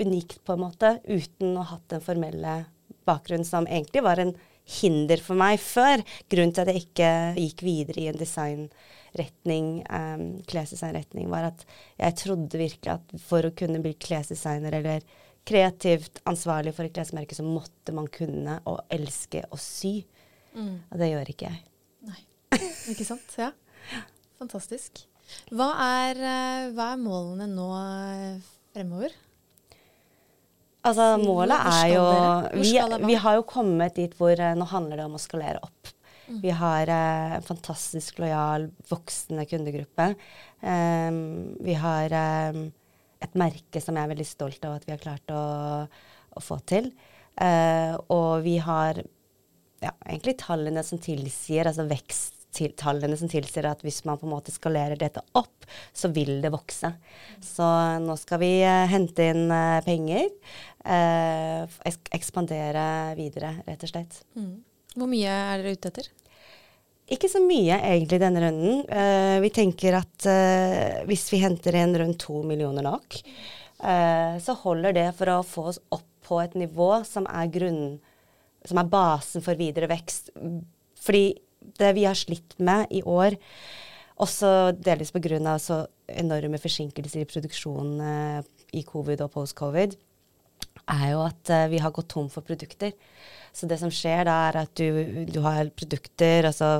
[0.00, 2.56] unikt på en måte, uten å ha hatt den formelle
[3.04, 4.32] bakgrunnen som egentlig var en
[4.80, 6.00] hinder for meg før.
[6.32, 11.66] Grunnen til at jeg ikke gikk videre i en designretning, um, klesdesignretning, var at
[11.98, 15.04] jeg trodde virkelig at for å kunne bli klesdesigner eller
[15.44, 19.98] kreativt ansvarlig for et klesmerke, så måtte man kunne og elske å sy.
[20.54, 20.76] Mm.
[20.90, 21.60] Og det gjør ikke jeg.
[22.08, 22.20] Nei.
[22.92, 23.36] Ikke sant?
[23.40, 23.50] Ja.
[24.40, 25.04] Fantastisk.
[25.54, 29.14] Hva er, eh, hva er målene nå eh, fremover?
[30.84, 32.04] Altså, målet er jo
[32.60, 32.74] vi,
[33.08, 35.92] vi har jo kommet dit hvor eh, nå handler det om å skalere opp.
[36.28, 36.40] Mm.
[36.42, 40.10] Vi har eh, en fantastisk lojal, voksende kundegruppe.
[40.60, 42.66] Um, vi har ehm,
[43.24, 45.42] et merke som jeg er veldig stolt av at vi har klart å,
[46.34, 46.90] å få til.
[47.34, 49.00] Uh, og vi har
[49.82, 54.54] ja, egentlig tallene som tilsier, altså veksttallene som tilsier at hvis man på en måte
[54.54, 56.92] skalerer dette opp, så vil det vokse.
[57.42, 57.70] Så
[58.04, 60.30] nå skal vi uh, hente inn uh, penger.
[62.14, 62.86] ekspandere
[63.18, 64.20] videre, rett og slett.
[64.36, 64.54] Mm.
[64.94, 66.10] Hvor mye er dere ute etter?
[67.12, 68.80] Ikke så mye egentlig denne runden.
[68.88, 73.18] Uh, vi tenker at uh, hvis vi henter inn rundt to millioner nok,
[73.84, 77.98] uh, så holder det for å få oss opp på et nivå som er grunnen,
[78.64, 80.32] som er basen for videre vekst.
[81.04, 81.26] Fordi
[81.76, 83.36] det vi har slitt med i år,
[84.24, 85.58] også delvis pga.
[85.58, 89.96] så enorme forsinkelser i produksjonen i covid og post-covid,
[90.90, 92.92] er jo at eh, vi har gått tom for produkter.
[93.54, 96.70] Så det som skjer da, er at du, du har produkter, og så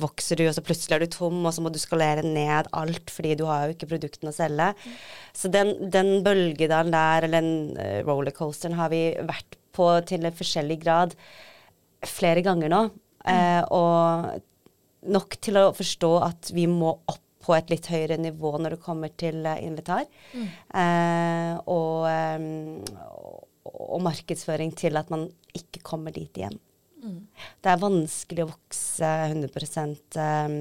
[0.00, 3.12] vokser du, og så plutselig er du tom, og så må du skalere ned alt,
[3.12, 4.70] fordi du har jo ikke produktene å selge.
[5.36, 10.40] Så den, den bølgedalen der, eller den uh, rollercoasteren, har vi vært på til en
[10.40, 11.12] forskjellig grad
[12.08, 12.84] flere ganger nå.
[13.28, 18.54] Eh, og nok til å forstå at vi må opp på et litt høyere nivå
[18.58, 20.04] når det kommer til invitar.
[20.34, 20.48] invitar.
[20.82, 26.58] Eh, og, ehm, og, og markedsføring til at man ikke kommer dit igjen.
[27.60, 30.58] Det er vanskelig å vokse 100% ehm,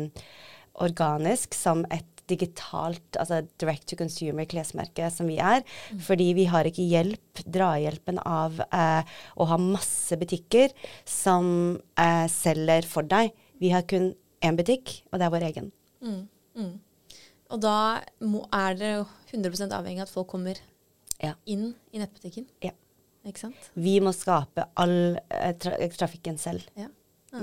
[0.80, 5.64] organisk som et digitalt, altså direct to consumer klesmerke som vi er.
[6.06, 10.76] Fordi vi har ikke hjelp, drahjelpen av eh, å ha masse butikker
[11.10, 13.34] som eh, selger for deg.
[13.60, 14.12] Vi har kun
[14.46, 15.72] én butikk, og det er vår egen.
[16.06, 16.22] Mm.
[16.60, 16.76] Mm.
[17.50, 17.76] Og da
[18.22, 20.60] må, er dere jo 100 avhengig av at folk kommer
[21.24, 21.34] Ja.
[21.50, 22.46] inn i nettbutikken.
[22.64, 22.72] Ja.
[23.28, 23.72] Ikke sant?
[23.76, 26.64] Vi må skape all eh, tra trafikken selv.
[26.80, 26.88] Ja.
[27.34, 27.42] Ja.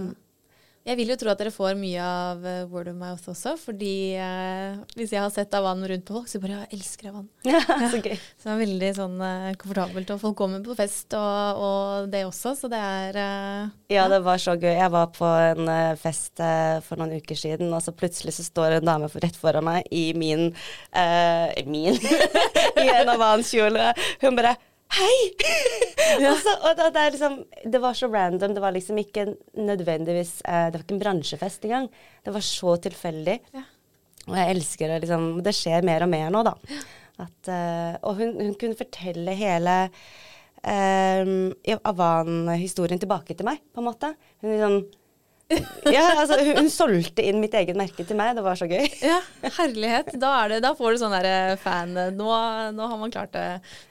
[0.87, 4.15] Jeg vil jo tro at dere får mye av eh, word of mouth også, fordi
[4.23, 7.25] eh, hvis jeg har sett Avan rundt på folk, så bare jeg elsker Avan.
[7.91, 8.15] Så gøy.
[8.39, 12.21] Så det er veldig sånn eh, komfortabelt, og folk kommer på fest og, og det
[12.29, 14.71] også, så det er eh, Ja, det var så gøy.
[14.77, 18.47] Jeg var på en eh, fest eh, for noen uker siden, og så plutselig så
[18.47, 20.53] står en dame for- rett foran meg i min
[21.67, 21.99] Min
[22.83, 23.91] I en Avan-kjole.
[24.23, 24.55] Hun bare
[24.95, 25.15] Hei!
[26.31, 27.41] og så, og da, det, liksom,
[27.73, 28.55] det var så random.
[28.55, 29.27] Det var liksom ikke
[29.59, 31.89] nødvendigvis eh, Det var ikke en bransjefest engang.
[32.25, 33.41] Det var så tilfeldig.
[33.57, 33.65] Ja.
[34.27, 36.55] Og jeg elsker det liksom Det skjer mer og mer nå, da.
[37.27, 39.77] At, eh, og hun, hun kunne fortelle hele
[40.61, 41.53] um,
[41.89, 44.13] Avan-historien tilbake til meg, på en måte.
[44.43, 44.81] Hun liksom
[45.97, 48.35] ja, altså, hun, hun solgte inn mitt eget merke til meg.
[48.39, 48.89] Det var så gøy.
[49.05, 49.21] Ja,
[49.59, 50.11] herlighet.
[50.19, 52.33] Da, er det, da får du sånn derre fan nå,
[52.75, 53.47] nå har man klart det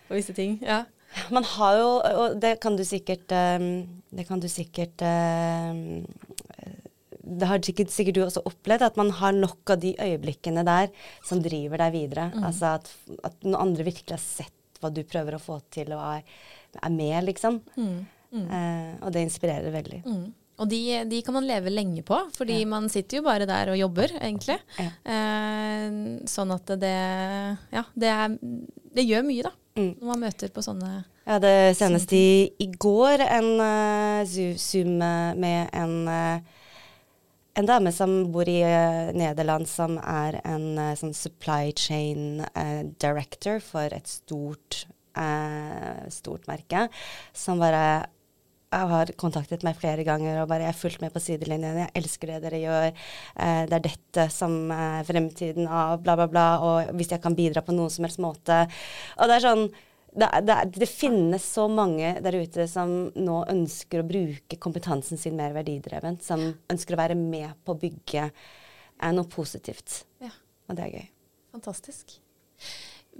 [0.09, 0.57] på visse ting.
[0.65, 0.83] Ja.
[1.31, 4.99] Man har jo, og det kan du sikkert um, Det kan du sikkert
[7.25, 10.91] det har sikkert, sikkert, du også opplevd, at man har nok av de øyeblikkene der
[11.25, 12.27] som driver deg videre.
[12.35, 12.43] Mm.
[12.45, 12.91] Altså at,
[13.25, 16.35] at, noen andre virkelig har sett hva du prøver å få til, og er,
[16.77, 17.57] er med, liksom.
[17.79, 17.95] Mm.
[18.35, 18.45] Mm.
[18.45, 20.03] Eh, og det inspirerer veldig.
[20.55, 22.69] Og de, de, kan man leve lenge på, fordi ja.
[22.71, 24.55] man sitter jo bare der og jobber, egentlig.
[24.79, 24.87] Ja.
[25.03, 25.99] Eh,
[26.31, 26.95] sånn at det
[27.75, 28.37] Ja, det, er,
[28.95, 29.51] det gjør mye, da.
[29.75, 29.89] Mm.
[29.99, 30.89] Når man møter på sånne
[31.25, 35.01] Jeg hadde senest i, i går en uh, Zoom
[35.41, 36.53] med en uh,
[37.55, 42.43] en dame som bor i uh, Nederland, som er en sånn supply chain
[42.99, 44.81] director for et stort,
[46.11, 46.81] stort merke,
[47.31, 47.85] som bare
[48.75, 51.81] jeg har kontaktet meg flere ganger og bare jeg har fulgt med på sidelinjen.
[51.85, 52.87] Jeg elsker det dere gjør.
[52.91, 56.45] Eh, det er dette som er fremtiden av bla, bla, bla.
[56.65, 58.65] Og hvis jeg kan bidra på noen som helst måte.
[59.19, 59.67] Og det er sånn
[60.15, 65.35] det, det, det, finnes så mange der ute som nå ønsker å bruke kompetansen sin
[65.39, 66.23] mer verdidrevent.
[66.23, 70.03] Som ønsker å være med på å bygge eh, noe positivt.
[70.23, 70.31] Ja.
[70.69, 71.09] Og det er gøy.
[71.55, 72.17] Fantastisk.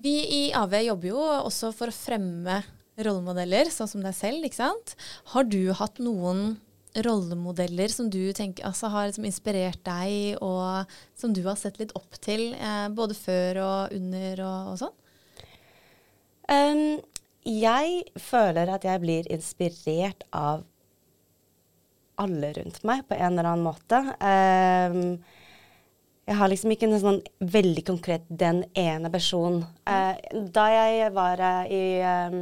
[0.03, 2.59] Vi i AV jobber jo også for å fremme
[2.97, 4.45] rollemodeller, sånn som deg selv.
[4.45, 4.95] ikke sant?
[5.33, 6.57] Har du hatt noen
[6.95, 11.91] rollemodeller som du tenker altså, har liksom inspirert deg, og som du har sett litt
[11.97, 14.95] opp til, eh, både før og under og, og sånn?
[16.45, 17.01] Um,
[17.45, 20.63] jeg føler at jeg blir inspirert av
[22.21, 23.99] alle rundt meg på en eller annen måte.
[24.21, 25.17] Um,
[26.25, 27.19] jeg har liksom ikke en sånn
[27.53, 29.65] veldig konkret den ene personen.
[29.85, 30.15] Uh,
[30.53, 32.39] da jeg var uh, i um,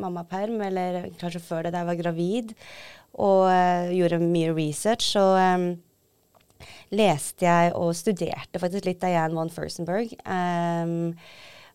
[0.00, 2.52] mammaperm, eller kanskje før det da jeg var gravid,
[3.20, 5.66] og uh, gjorde mye research, så um,
[6.94, 10.14] leste jeg og studerte faktisk litt Diane von Furstenberg.
[10.26, 11.12] Um,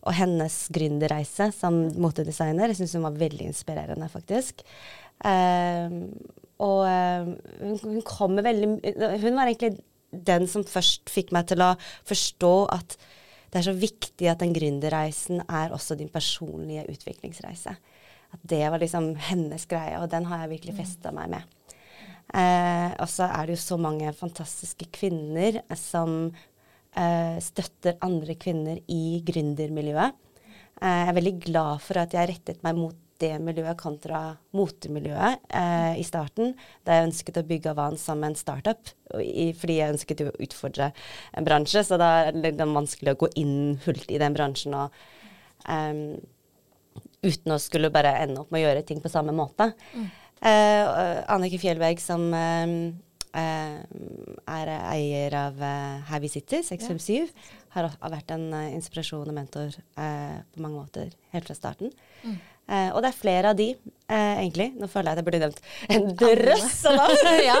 [0.06, 2.70] og hennes gründerreise som motedesigner.
[2.70, 4.62] Jeg syns hun var veldig inspirerende, faktisk.
[5.26, 6.06] Um,
[6.62, 8.68] og hun, hun kommer veldig
[9.22, 9.80] Hun var egentlig
[10.10, 11.74] den som først fikk meg til å
[12.08, 12.96] forstå at
[13.48, 17.76] det er så viktig at den gründerreisen er også din personlige utviklingsreise.
[18.28, 20.80] At det var liksom hennes greie, og den har jeg virkelig mm.
[20.82, 21.54] festa meg med.
[22.36, 28.82] Eh, og så er det jo så mange fantastiske kvinner som eh, støtter andre kvinner
[28.84, 30.18] i gründermiljøet.
[30.82, 34.20] Eh, jeg er veldig glad for at jeg rettet meg mot det miljøet kontra
[34.56, 36.54] motemiljøet eh, i starten,
[36.86, 38.92] da jeg ønsket å bygge Avan som en startup.
[39.18, 40.90] I, fordi jeg ønsket å utfordre
[41.32, 44.94] en bransje, så da er det vanskelig å gå inn fullt i den bransjen og
[45.64, 46.18] um,
[47.24, 49.72] uten å skulle bare ende opp med å gjøre ting på samme måte.
[49.96, 50.08] Mm.
[50.38, 52.76] Uh, Annike Fjellberg, som uh,
[53.34, 57.56] er eier av uh, Her vi sitter, 657, ja.
[57.74, 61.90] har, vært en uh, inspirasjon og mentor på mange måter helt fra starten.
[62.22, 62.38] Mm.
[62.68, 63.70] Og det er flere av de,
[64.12, 64.66] egentlig.
[64.76, 65.60] Nå føler jeg at jeg burde nevnt
[65.94, 67.30] en drøss av navn.
[67.50, 67.56] ja.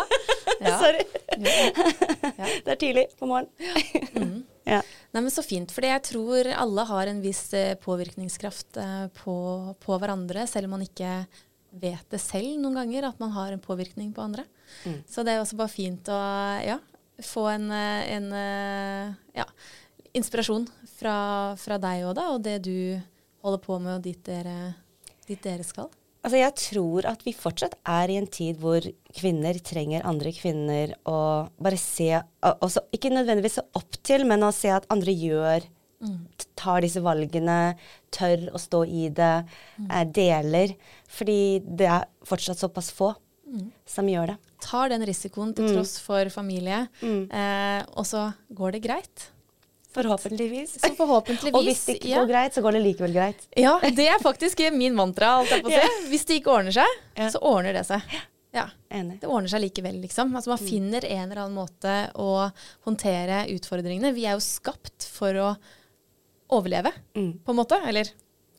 [0.66, 0.76] ja.
[0.82, 1.04] Sorry.
[1.38, 1.66] Ja.
[2.64, 4.12] det er tidlig på morgenen.
[4.12, 4.38] mm.
[4.68, 4.82] Ja.
[5.14, 5.72] Nei, men Så fint.
[5.72, 9.36] For jeg tror alle har en viss eh, påvirkningskraft eh, på,
[9.80, 11.22] på, hverandre, selv om man ikke
[11.78, 14.44] vet det selv noen ganger, at man har en påvirkning på andre.
[14.84, 15.00] Mm.
[15.08, 16.18] Så det er også bare fint å
[16.64, 16.78] ja,
[17.24, 18.28] få en, eh, en
[19.36, 19.46] ja,
[20.16, 20.68] inspirasjon
[20.98, 21.16] fra,
[21.60, 22.76] fra deg òg, da, og det du
[23.44, 24.74] holder på med, og dit dere,
[25.28, 25.90] dit dere skal.
[26.26, 28.82] Altså jeg tror at vi fortsatt er i en tid hvor
[29.16, 31.18] kvinner trenger andre kvinner å
[31.62, 32.10] bare se
[32.42, 35.68] også, Ikke nødvendigvis se opp til, men å se at andre gjør
[36.02, 36.18] mm.
[36.58, 37.76] Tar disse valgene,
[38.14, 39.32] tør å stå i det,
[39.78, 39.86] mm.
[39.86, 40.74] eh, deler.
[41.06, 43.12] Fordi det er fortsatt såpass få
[43.46, 43.68] mm.
[43.86, 44.38] som gjør det.
[44.64, 48.26] Tar den risikoen til tross for familie, eh, og så
[48.58, 49.28] går det greit.
[49.94, 50.76] Forhåpentligvis.
[50.82, 51.54] Så forhåpentligvis.
[51.58, 53.46] og hvis det ikke går greit, så går det likevel greit.
[53.56, 55.38] Ja, det er faktisk min mantra.
[55.48, 55.84] si.
[56.10, 57.30] Hvis det ikke ordner seg, ja.
[57.32, 58.04] så ordner det seg.
[58.54, 59.18] Ja, Enig.
[59.20, 60.32] Det ordner seg likevel, liksom.
[60.36, 60.68] Altså Man mm.
[60.68, 62.48] finner en eller annen måte å
[62.86, 64.14] håndtere utfordringene.
[64.16, 65.50] Vi er jo skapt for å
[66.56, 67.44] overleve, mm.
[67.44, 67.80] på en måte.
[67.88, 68.08] Eller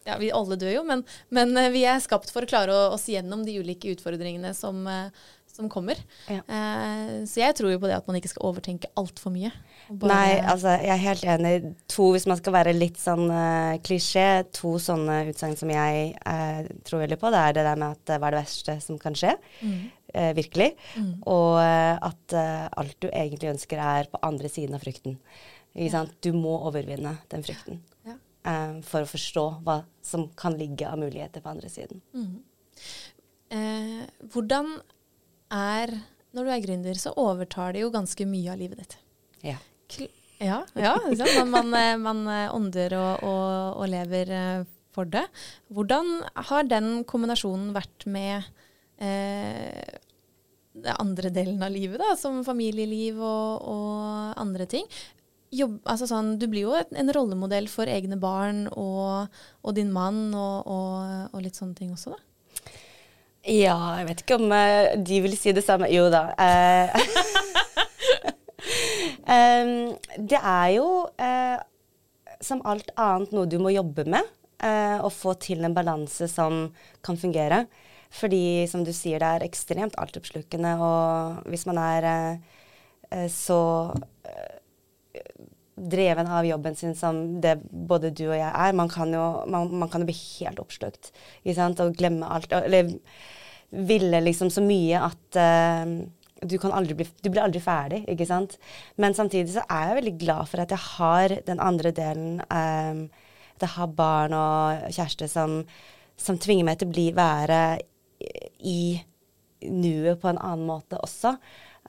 [0.06, 3.08] ja, vi alle dør jo, men, men eh, vi er skapt for å klare oss
[3.10, 5.10] gjennom de ulike utfordringene som, uh,
[5.50, 6.00] som kommer.
[6.30, 6.42] Ja.
[6.46, 9.52] Eh, så jeg tror jo på det at man ikke skal overtenke altfor mye.
[9.90, 11.54] Nei, altså jeg er helt enig.
[11.90, 16.68] To, hvis man skal være litt sånn uh, klisjé, to sånne utsagn som jeg uh,
[16.86, 19.18] tror veldig på, det er det der med at hva er det verste som kan
[19.18, 19.36] skje?
[19.62, 19.80] Mm.
[20.34, 20.72] virkelig.
[20.98, 21.10] Mm.
[21.30, 25.20] Og at alt du egentlig ønsker, er på andre siden av frykten.
[25.78, 26.02] Ja.
[26.26, 27.78] Du må overvinne den frykten
[28.08, 28.16] ja.
[28.90, 32.02] for å forstå hva som kan ligge av muligheter på andre siden.
[32.18, 32.40] Mm.
[34.34, 34.74] hvordan
[35.54, 35.94] er
[36.36, 38.98] når du er gründer, så overtar det jo ganske mye av livet ditt.
[39.46, 39.58] Ja.
[39.90, 40.10] Kl
[40.40, 40.96] ja, ja
[41.44, 44.62] man, man, eh, man, eh, ånder og, og, og, lever eh,
[44.96, 45.26] for det.
[45.68, 48.48] Hvordan har den kombinasjonen vært med
[49.04, 50.00] eh,
[50.80, 54.88] den andre delen av livet, da, som familieliv og, og andre ting?
[55.52, 59.34] Jobb, altså sånn, du blir jo en rollemodell for egne barn og,
[59.66, 62.24] og din mann og, og, litt sånne ting også, da?
[63.50, 65.88] Ja, jeg vet ikke om uh, de vil si det samme.
[65.90, 66.28] Jo da.
[66.38, 67.40] Uh,
[69.30, 71.58] det er jo uh,
[72.42, 74.36] som alt annet noe du må jobbe med.
[74.60, 76.66] Å få til en balanse som
[77.06, 77.62] kan fungere.
[78.12, 80.74] Fordi som du sier, det er ekstremt altoppslukende.
[80.84, 82.08] Og hvis man er
[83.32, 83.60] så
[85.80, 88.76] dreven av jobben sin som det både du og jeg er.
[88.76, 91.12] Man kan jo, man, man kan jo bli helt oppslukt
[91.46, 92.52] og glemme alt.
[92.52, 92.92] Eller
[93.70, 96.00] ville liksom så mye at uh,
[96.42, 96.58] du,
[96.96, 98.58] bli, du blir aldri ferdig, ikke sant.
[98.98, 102.40] Men samtidig så er jeg veldig glad for at jeg har den andre delen.
[102.50, 103.10] Um,
[103.60, 105.64] at jeg har barn og kjæreste som,
[106.16, 107.64] som tvinger meg til å bli, være
[108.64, 109.02] i
[109.68, 111.36] nuet på en annen måte også.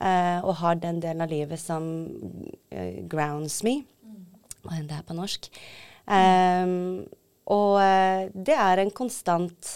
[0.01, 1.85] Uh, og har den delen av livet som
[2.73, 3.81] uh, grounds me,
[4.65, 5.47] hva enn det er på norsk.
[6.09, 7.05] Um,
[7.53, 9.75] og uh, det er en konstant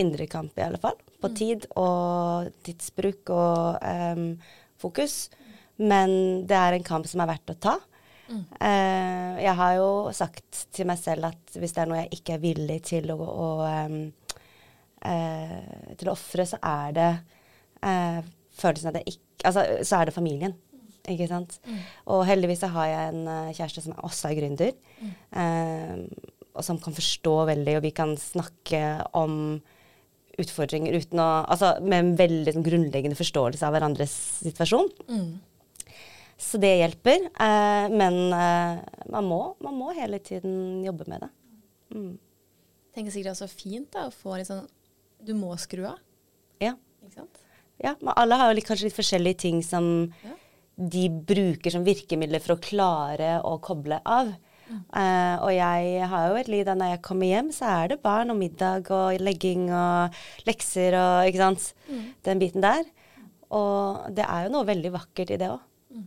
[0.00, 0.96] indre kamp, i alle fall.
[1.18, 1.34] På mm.
[1.38, 4.32] tid og tidsbruk og um,
[4.78, 5.28] fokus.
[5.78, 7.78] Men det er en kamp som er verdt å ta.
[8.28, 8.42] Mm.
[9.40, 12.42] jeg har jo sagt til meg selv at hvis det er noe jeg ikke er
[12.42, 13.94] villig til å, å um,
[15.00, 17.08] til å ofre, så er det
[18.60, 20.54] følelsen av det ikke Altså, så er det familien.
[21.08, 21.58] Ikke sant.
[21.64, 21.78] Mm.
[22.12, 25.12] Og heldigvis så har jeg en uh, kjæreste som også er gründer, mm.
[25.38, 28.82] uh, og som kan forstå veldig, og vi kan snakke
[29.16, 29.60] om
[30.38, 34.14] utfordringer uten å Altså med en veldig sånn, grunnleggende forståelse av hverandres
[34.44, 34.90] situasjon.
[35.08, 35.28] Mm.
[36.38, 37.26] Så det hjelper.
[37.28, 41.30] Eh, men man må, man, må, hele tiden jobbe med det.
[41.94, 42.14] Mm.
[42.94, 44.66] Tenker sikkert er fint da, å få litt sånn
[45.24, 45.98] Du må skru av.
[46.62, 46.76] Ja.
[47.02, 47.44] Ikke sant?
[47.82, 49.88] ja, alle har jo litt, kanskje litt forskjellige ting som
[50.24, 50.34] ja.
[50.94, 54.32] de bruker som virkemidler for å klare å koble av.
[54.68, 54.80] Mm.
[54.92, 58.02] Uh, og jeg har jo et liv da når jeg kommer hjem, så er det
[58.04, 61.70] barn og middag og legging og lekser og ikke sant.
[61.88, 62.04] Mm.
[62.28, 62.84] Den biten der.
[63.56, 65.62] Og det er jo noe veldig vakkert i det òg.
[65.94, 66.04] Mm.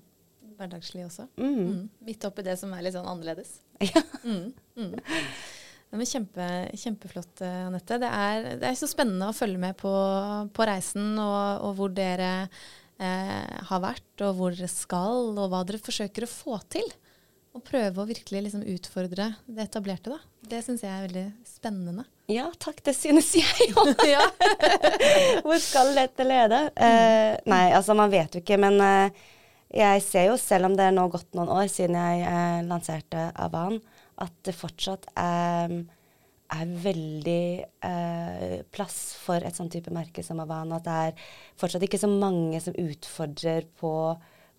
[0.59, 1.25] Hverdagslig også.
[1.41, 1.57] Mm.
[1.57, 1.81] mm.
[2.05, 3.59] Midt oppi det som er litt sånn annerledes.
[3.91, 4.03] Ja.
[4.21, 4.53] Mm.
[5.91, 6.45] Men kjempe,
[6.79, 7.97] kjempeflott, eh, Anette.
[7.99, 9.91] Det er, det er, så spennende å følge med på,
[10.55, 12.29] på reisen og, og, hvor dere
[13.01, 16.87] eh, har vært, og hvor dere skal, og hva dere forsøker å få til.
[17.51, 20.13] Og prøve å virkelig liksom utfordre det etablerte.
[20.13, 20.19] da.
[20.53, 22.05] Det syns jeg er veldig spennende.
[22.31, 22.79] Ja, takk.
[22.85, 23.83] Det synes jeg jo.
[25.45, 26.63] hvor skal dette lede?
[26.79, 28.59] Eh, nei, altså man vet jo ikke.
[28.61, 29.23] Men eh,
[29.81, 33.29] jeg ser jo, selv om det er nå gått noen år siden jeg eh, lanserte
[33.39, 33.81] Avan,
[34.21, 35.75] at det fortsatt er,
[36.55, 37.45] er veldig
[37.87, 40.71] eh, plass for et sånn type merke som Avan.
[40.75, 43.93] At det er fortsatt ikke så mange som utfordrer på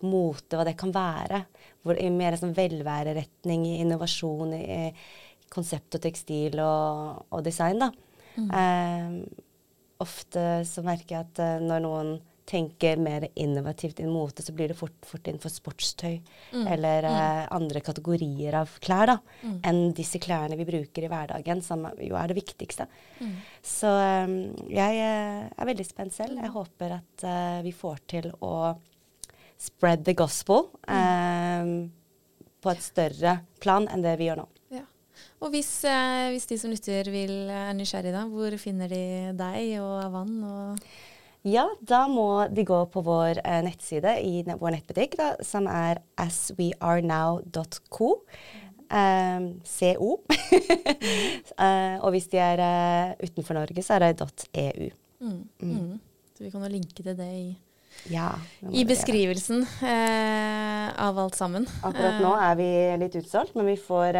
[0.05, 1.43] mote, hva det kan være.
[1.83, 7.83] Hvor, I mer sånn velværeretning, i innovasjon, i, i konsept og tekstil og, og design.
[7.83, 7.91] da.
[8.37, 8.51] Mm.
[8.59, 9.41] Eh,
[10.03, 12.13] ofte så merker jeg at uh, når noen
[12.45, 16.17] tenker mer innovativt innen mote, så blir det fort, fort innenfor sportstøy
[16.51, 16.65] mm.
[16.67, 17.17] eller mm.
[17.23, 19.57] Eh, andre kategorier av klær da, mm.
[19.69, 22.87] enn disse klærne vi bruker i hverdagen, som jo er det viktigste.
[23.21, 23.35] Mm.
[23.63, 23.91] Så
[24.67, 26.41] jeg eh, er veldig spent selv.
[26.43, 28.53] Jeg håper at uh, vi får til å
[29.63, 31.77] spread the gospel mm.
[32.63, 34.49] på et større plan enn det vi gjør nå.
[34.75, 34.83] Ja.
[35.43, 39.05] Og hvis, uh, hvis, de som lytter vil er nysgjerrig, da, hvor finner de
[39.39, 40.37] deg og Avan?
[40.43, 40.85] og
[41.43, 45.99] ja, da må de gå på vår eh, nettside i vår nettbutikk, da, som er
[46.23, 48.11] aswearenow.co.
[48.93, 50.21] Um, CO.
[51.57, 54.89] uh, og hvis de er uh, utenfor Norge, så er det .eu.
[55.19, 55.41] Mm.
[55.59, 55.73] Mm.
[55.73, 55.99] Mm.
[56.31, 57.57] Så vi kan jo linke til det i,
[58.11, 58.29] ja,
[58.71, 61.67] i beskrivelsen eh, av alt sammen.
[61.81, 62.69] Akkurat nå er vi
[63.03, 64.19] litt utsolgt, men vi får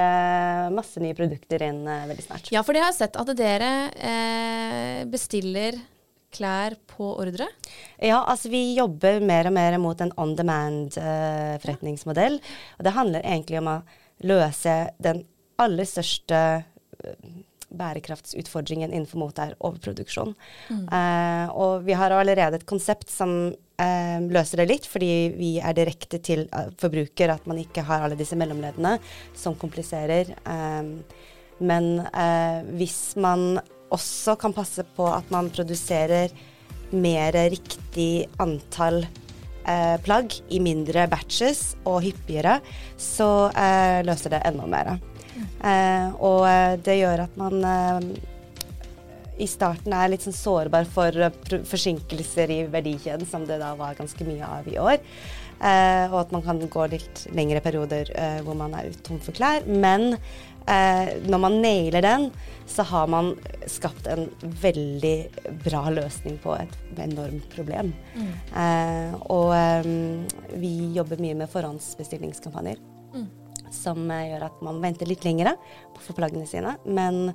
[0.74, 2.52] masse nye produkter inn veldig snart.
[2.54, 3.74] Ja, for de har sett at dere
[5.12, 5.82] bestiller
[6.34, 7.48] klær på ordre?
[8.02, 12.40] Ja, altså vi jobber mer og mer mot en on demand-forretningsmodell.
[12.40, 13.78] Uh, og det handler egentlig om å
[14.28, 15.24] løse den
[15.62, 16.40] aller største
[17.78, 20.34] bærekraftsutfordringen innenfor mote er overproduksjon.
[20.70, 20.86] Mm.
[20.88, 25.76] Eh, og vi har allerede et konsept som eh, løser det litt, fordi vi er
[25.78, 28.98] direkte til uh, forbruker, at man ikke har alle disse mellomleddene
[29.38, 30.34] som kompliserer.
[30.46, 31.30] Eh,
[31.64, 31.86] men
[32.76, 33.62] hvis man
[33.94, 36.34] også kan passe på at man produserer
[36.94, 39.04] mer riktig antall
[39.68, 42.60] eh, plagg i mindre batches og hyppigere,
[42.98, 44.96] så eh, løser det enda mer.
[45.42, 48.08] Eh, og eh, det gjør at man eh,
[49.42, 53.98] i starten er litt sånn sårbar for eh, forsinkelser i verdikjeden, som det da var
[53.98, 55.00] ganske mye av i år.
[55.64, 59.36] Eh, og at man kan gå litt lengre perioder eh, hvor man er tom for
[59.36, 59.66] klær.
[59.66, 62.30] Men eh, når man nailer den,
[62.70, 63.34] så har man
[63.72, 65.16] skapt en veldig
[65.66, 67.94] bra løsning på et enormt problem.
[68.16, 68.34] Mm.
[68.64, 69.54] Eh, og
[70.60, 72.84] vi jobber mye med forhåndsbestillingskampanjer.
[73.14, 73.30] Mm.
[73.74, 75.56] Som eh, gjør at man venter litt lengre
[75.94, 77.34] på å få plaggene sine, men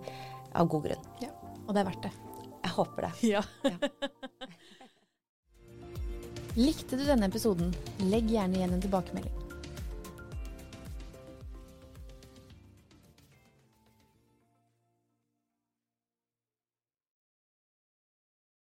[0.54, 1.10] av god grunn.
[1.22, 1.32] Ja,
[1.66, 2.14] og det er verdt det.
[2.62, 3.12] Jeg håper det.
[3.26, 3.42] Ja.
[3.66, 3.76] ja.
[6.58, 7.70] Likte du denne episoden,
[8.10, 9.47] legg gjerne igjen en tilbakemelding.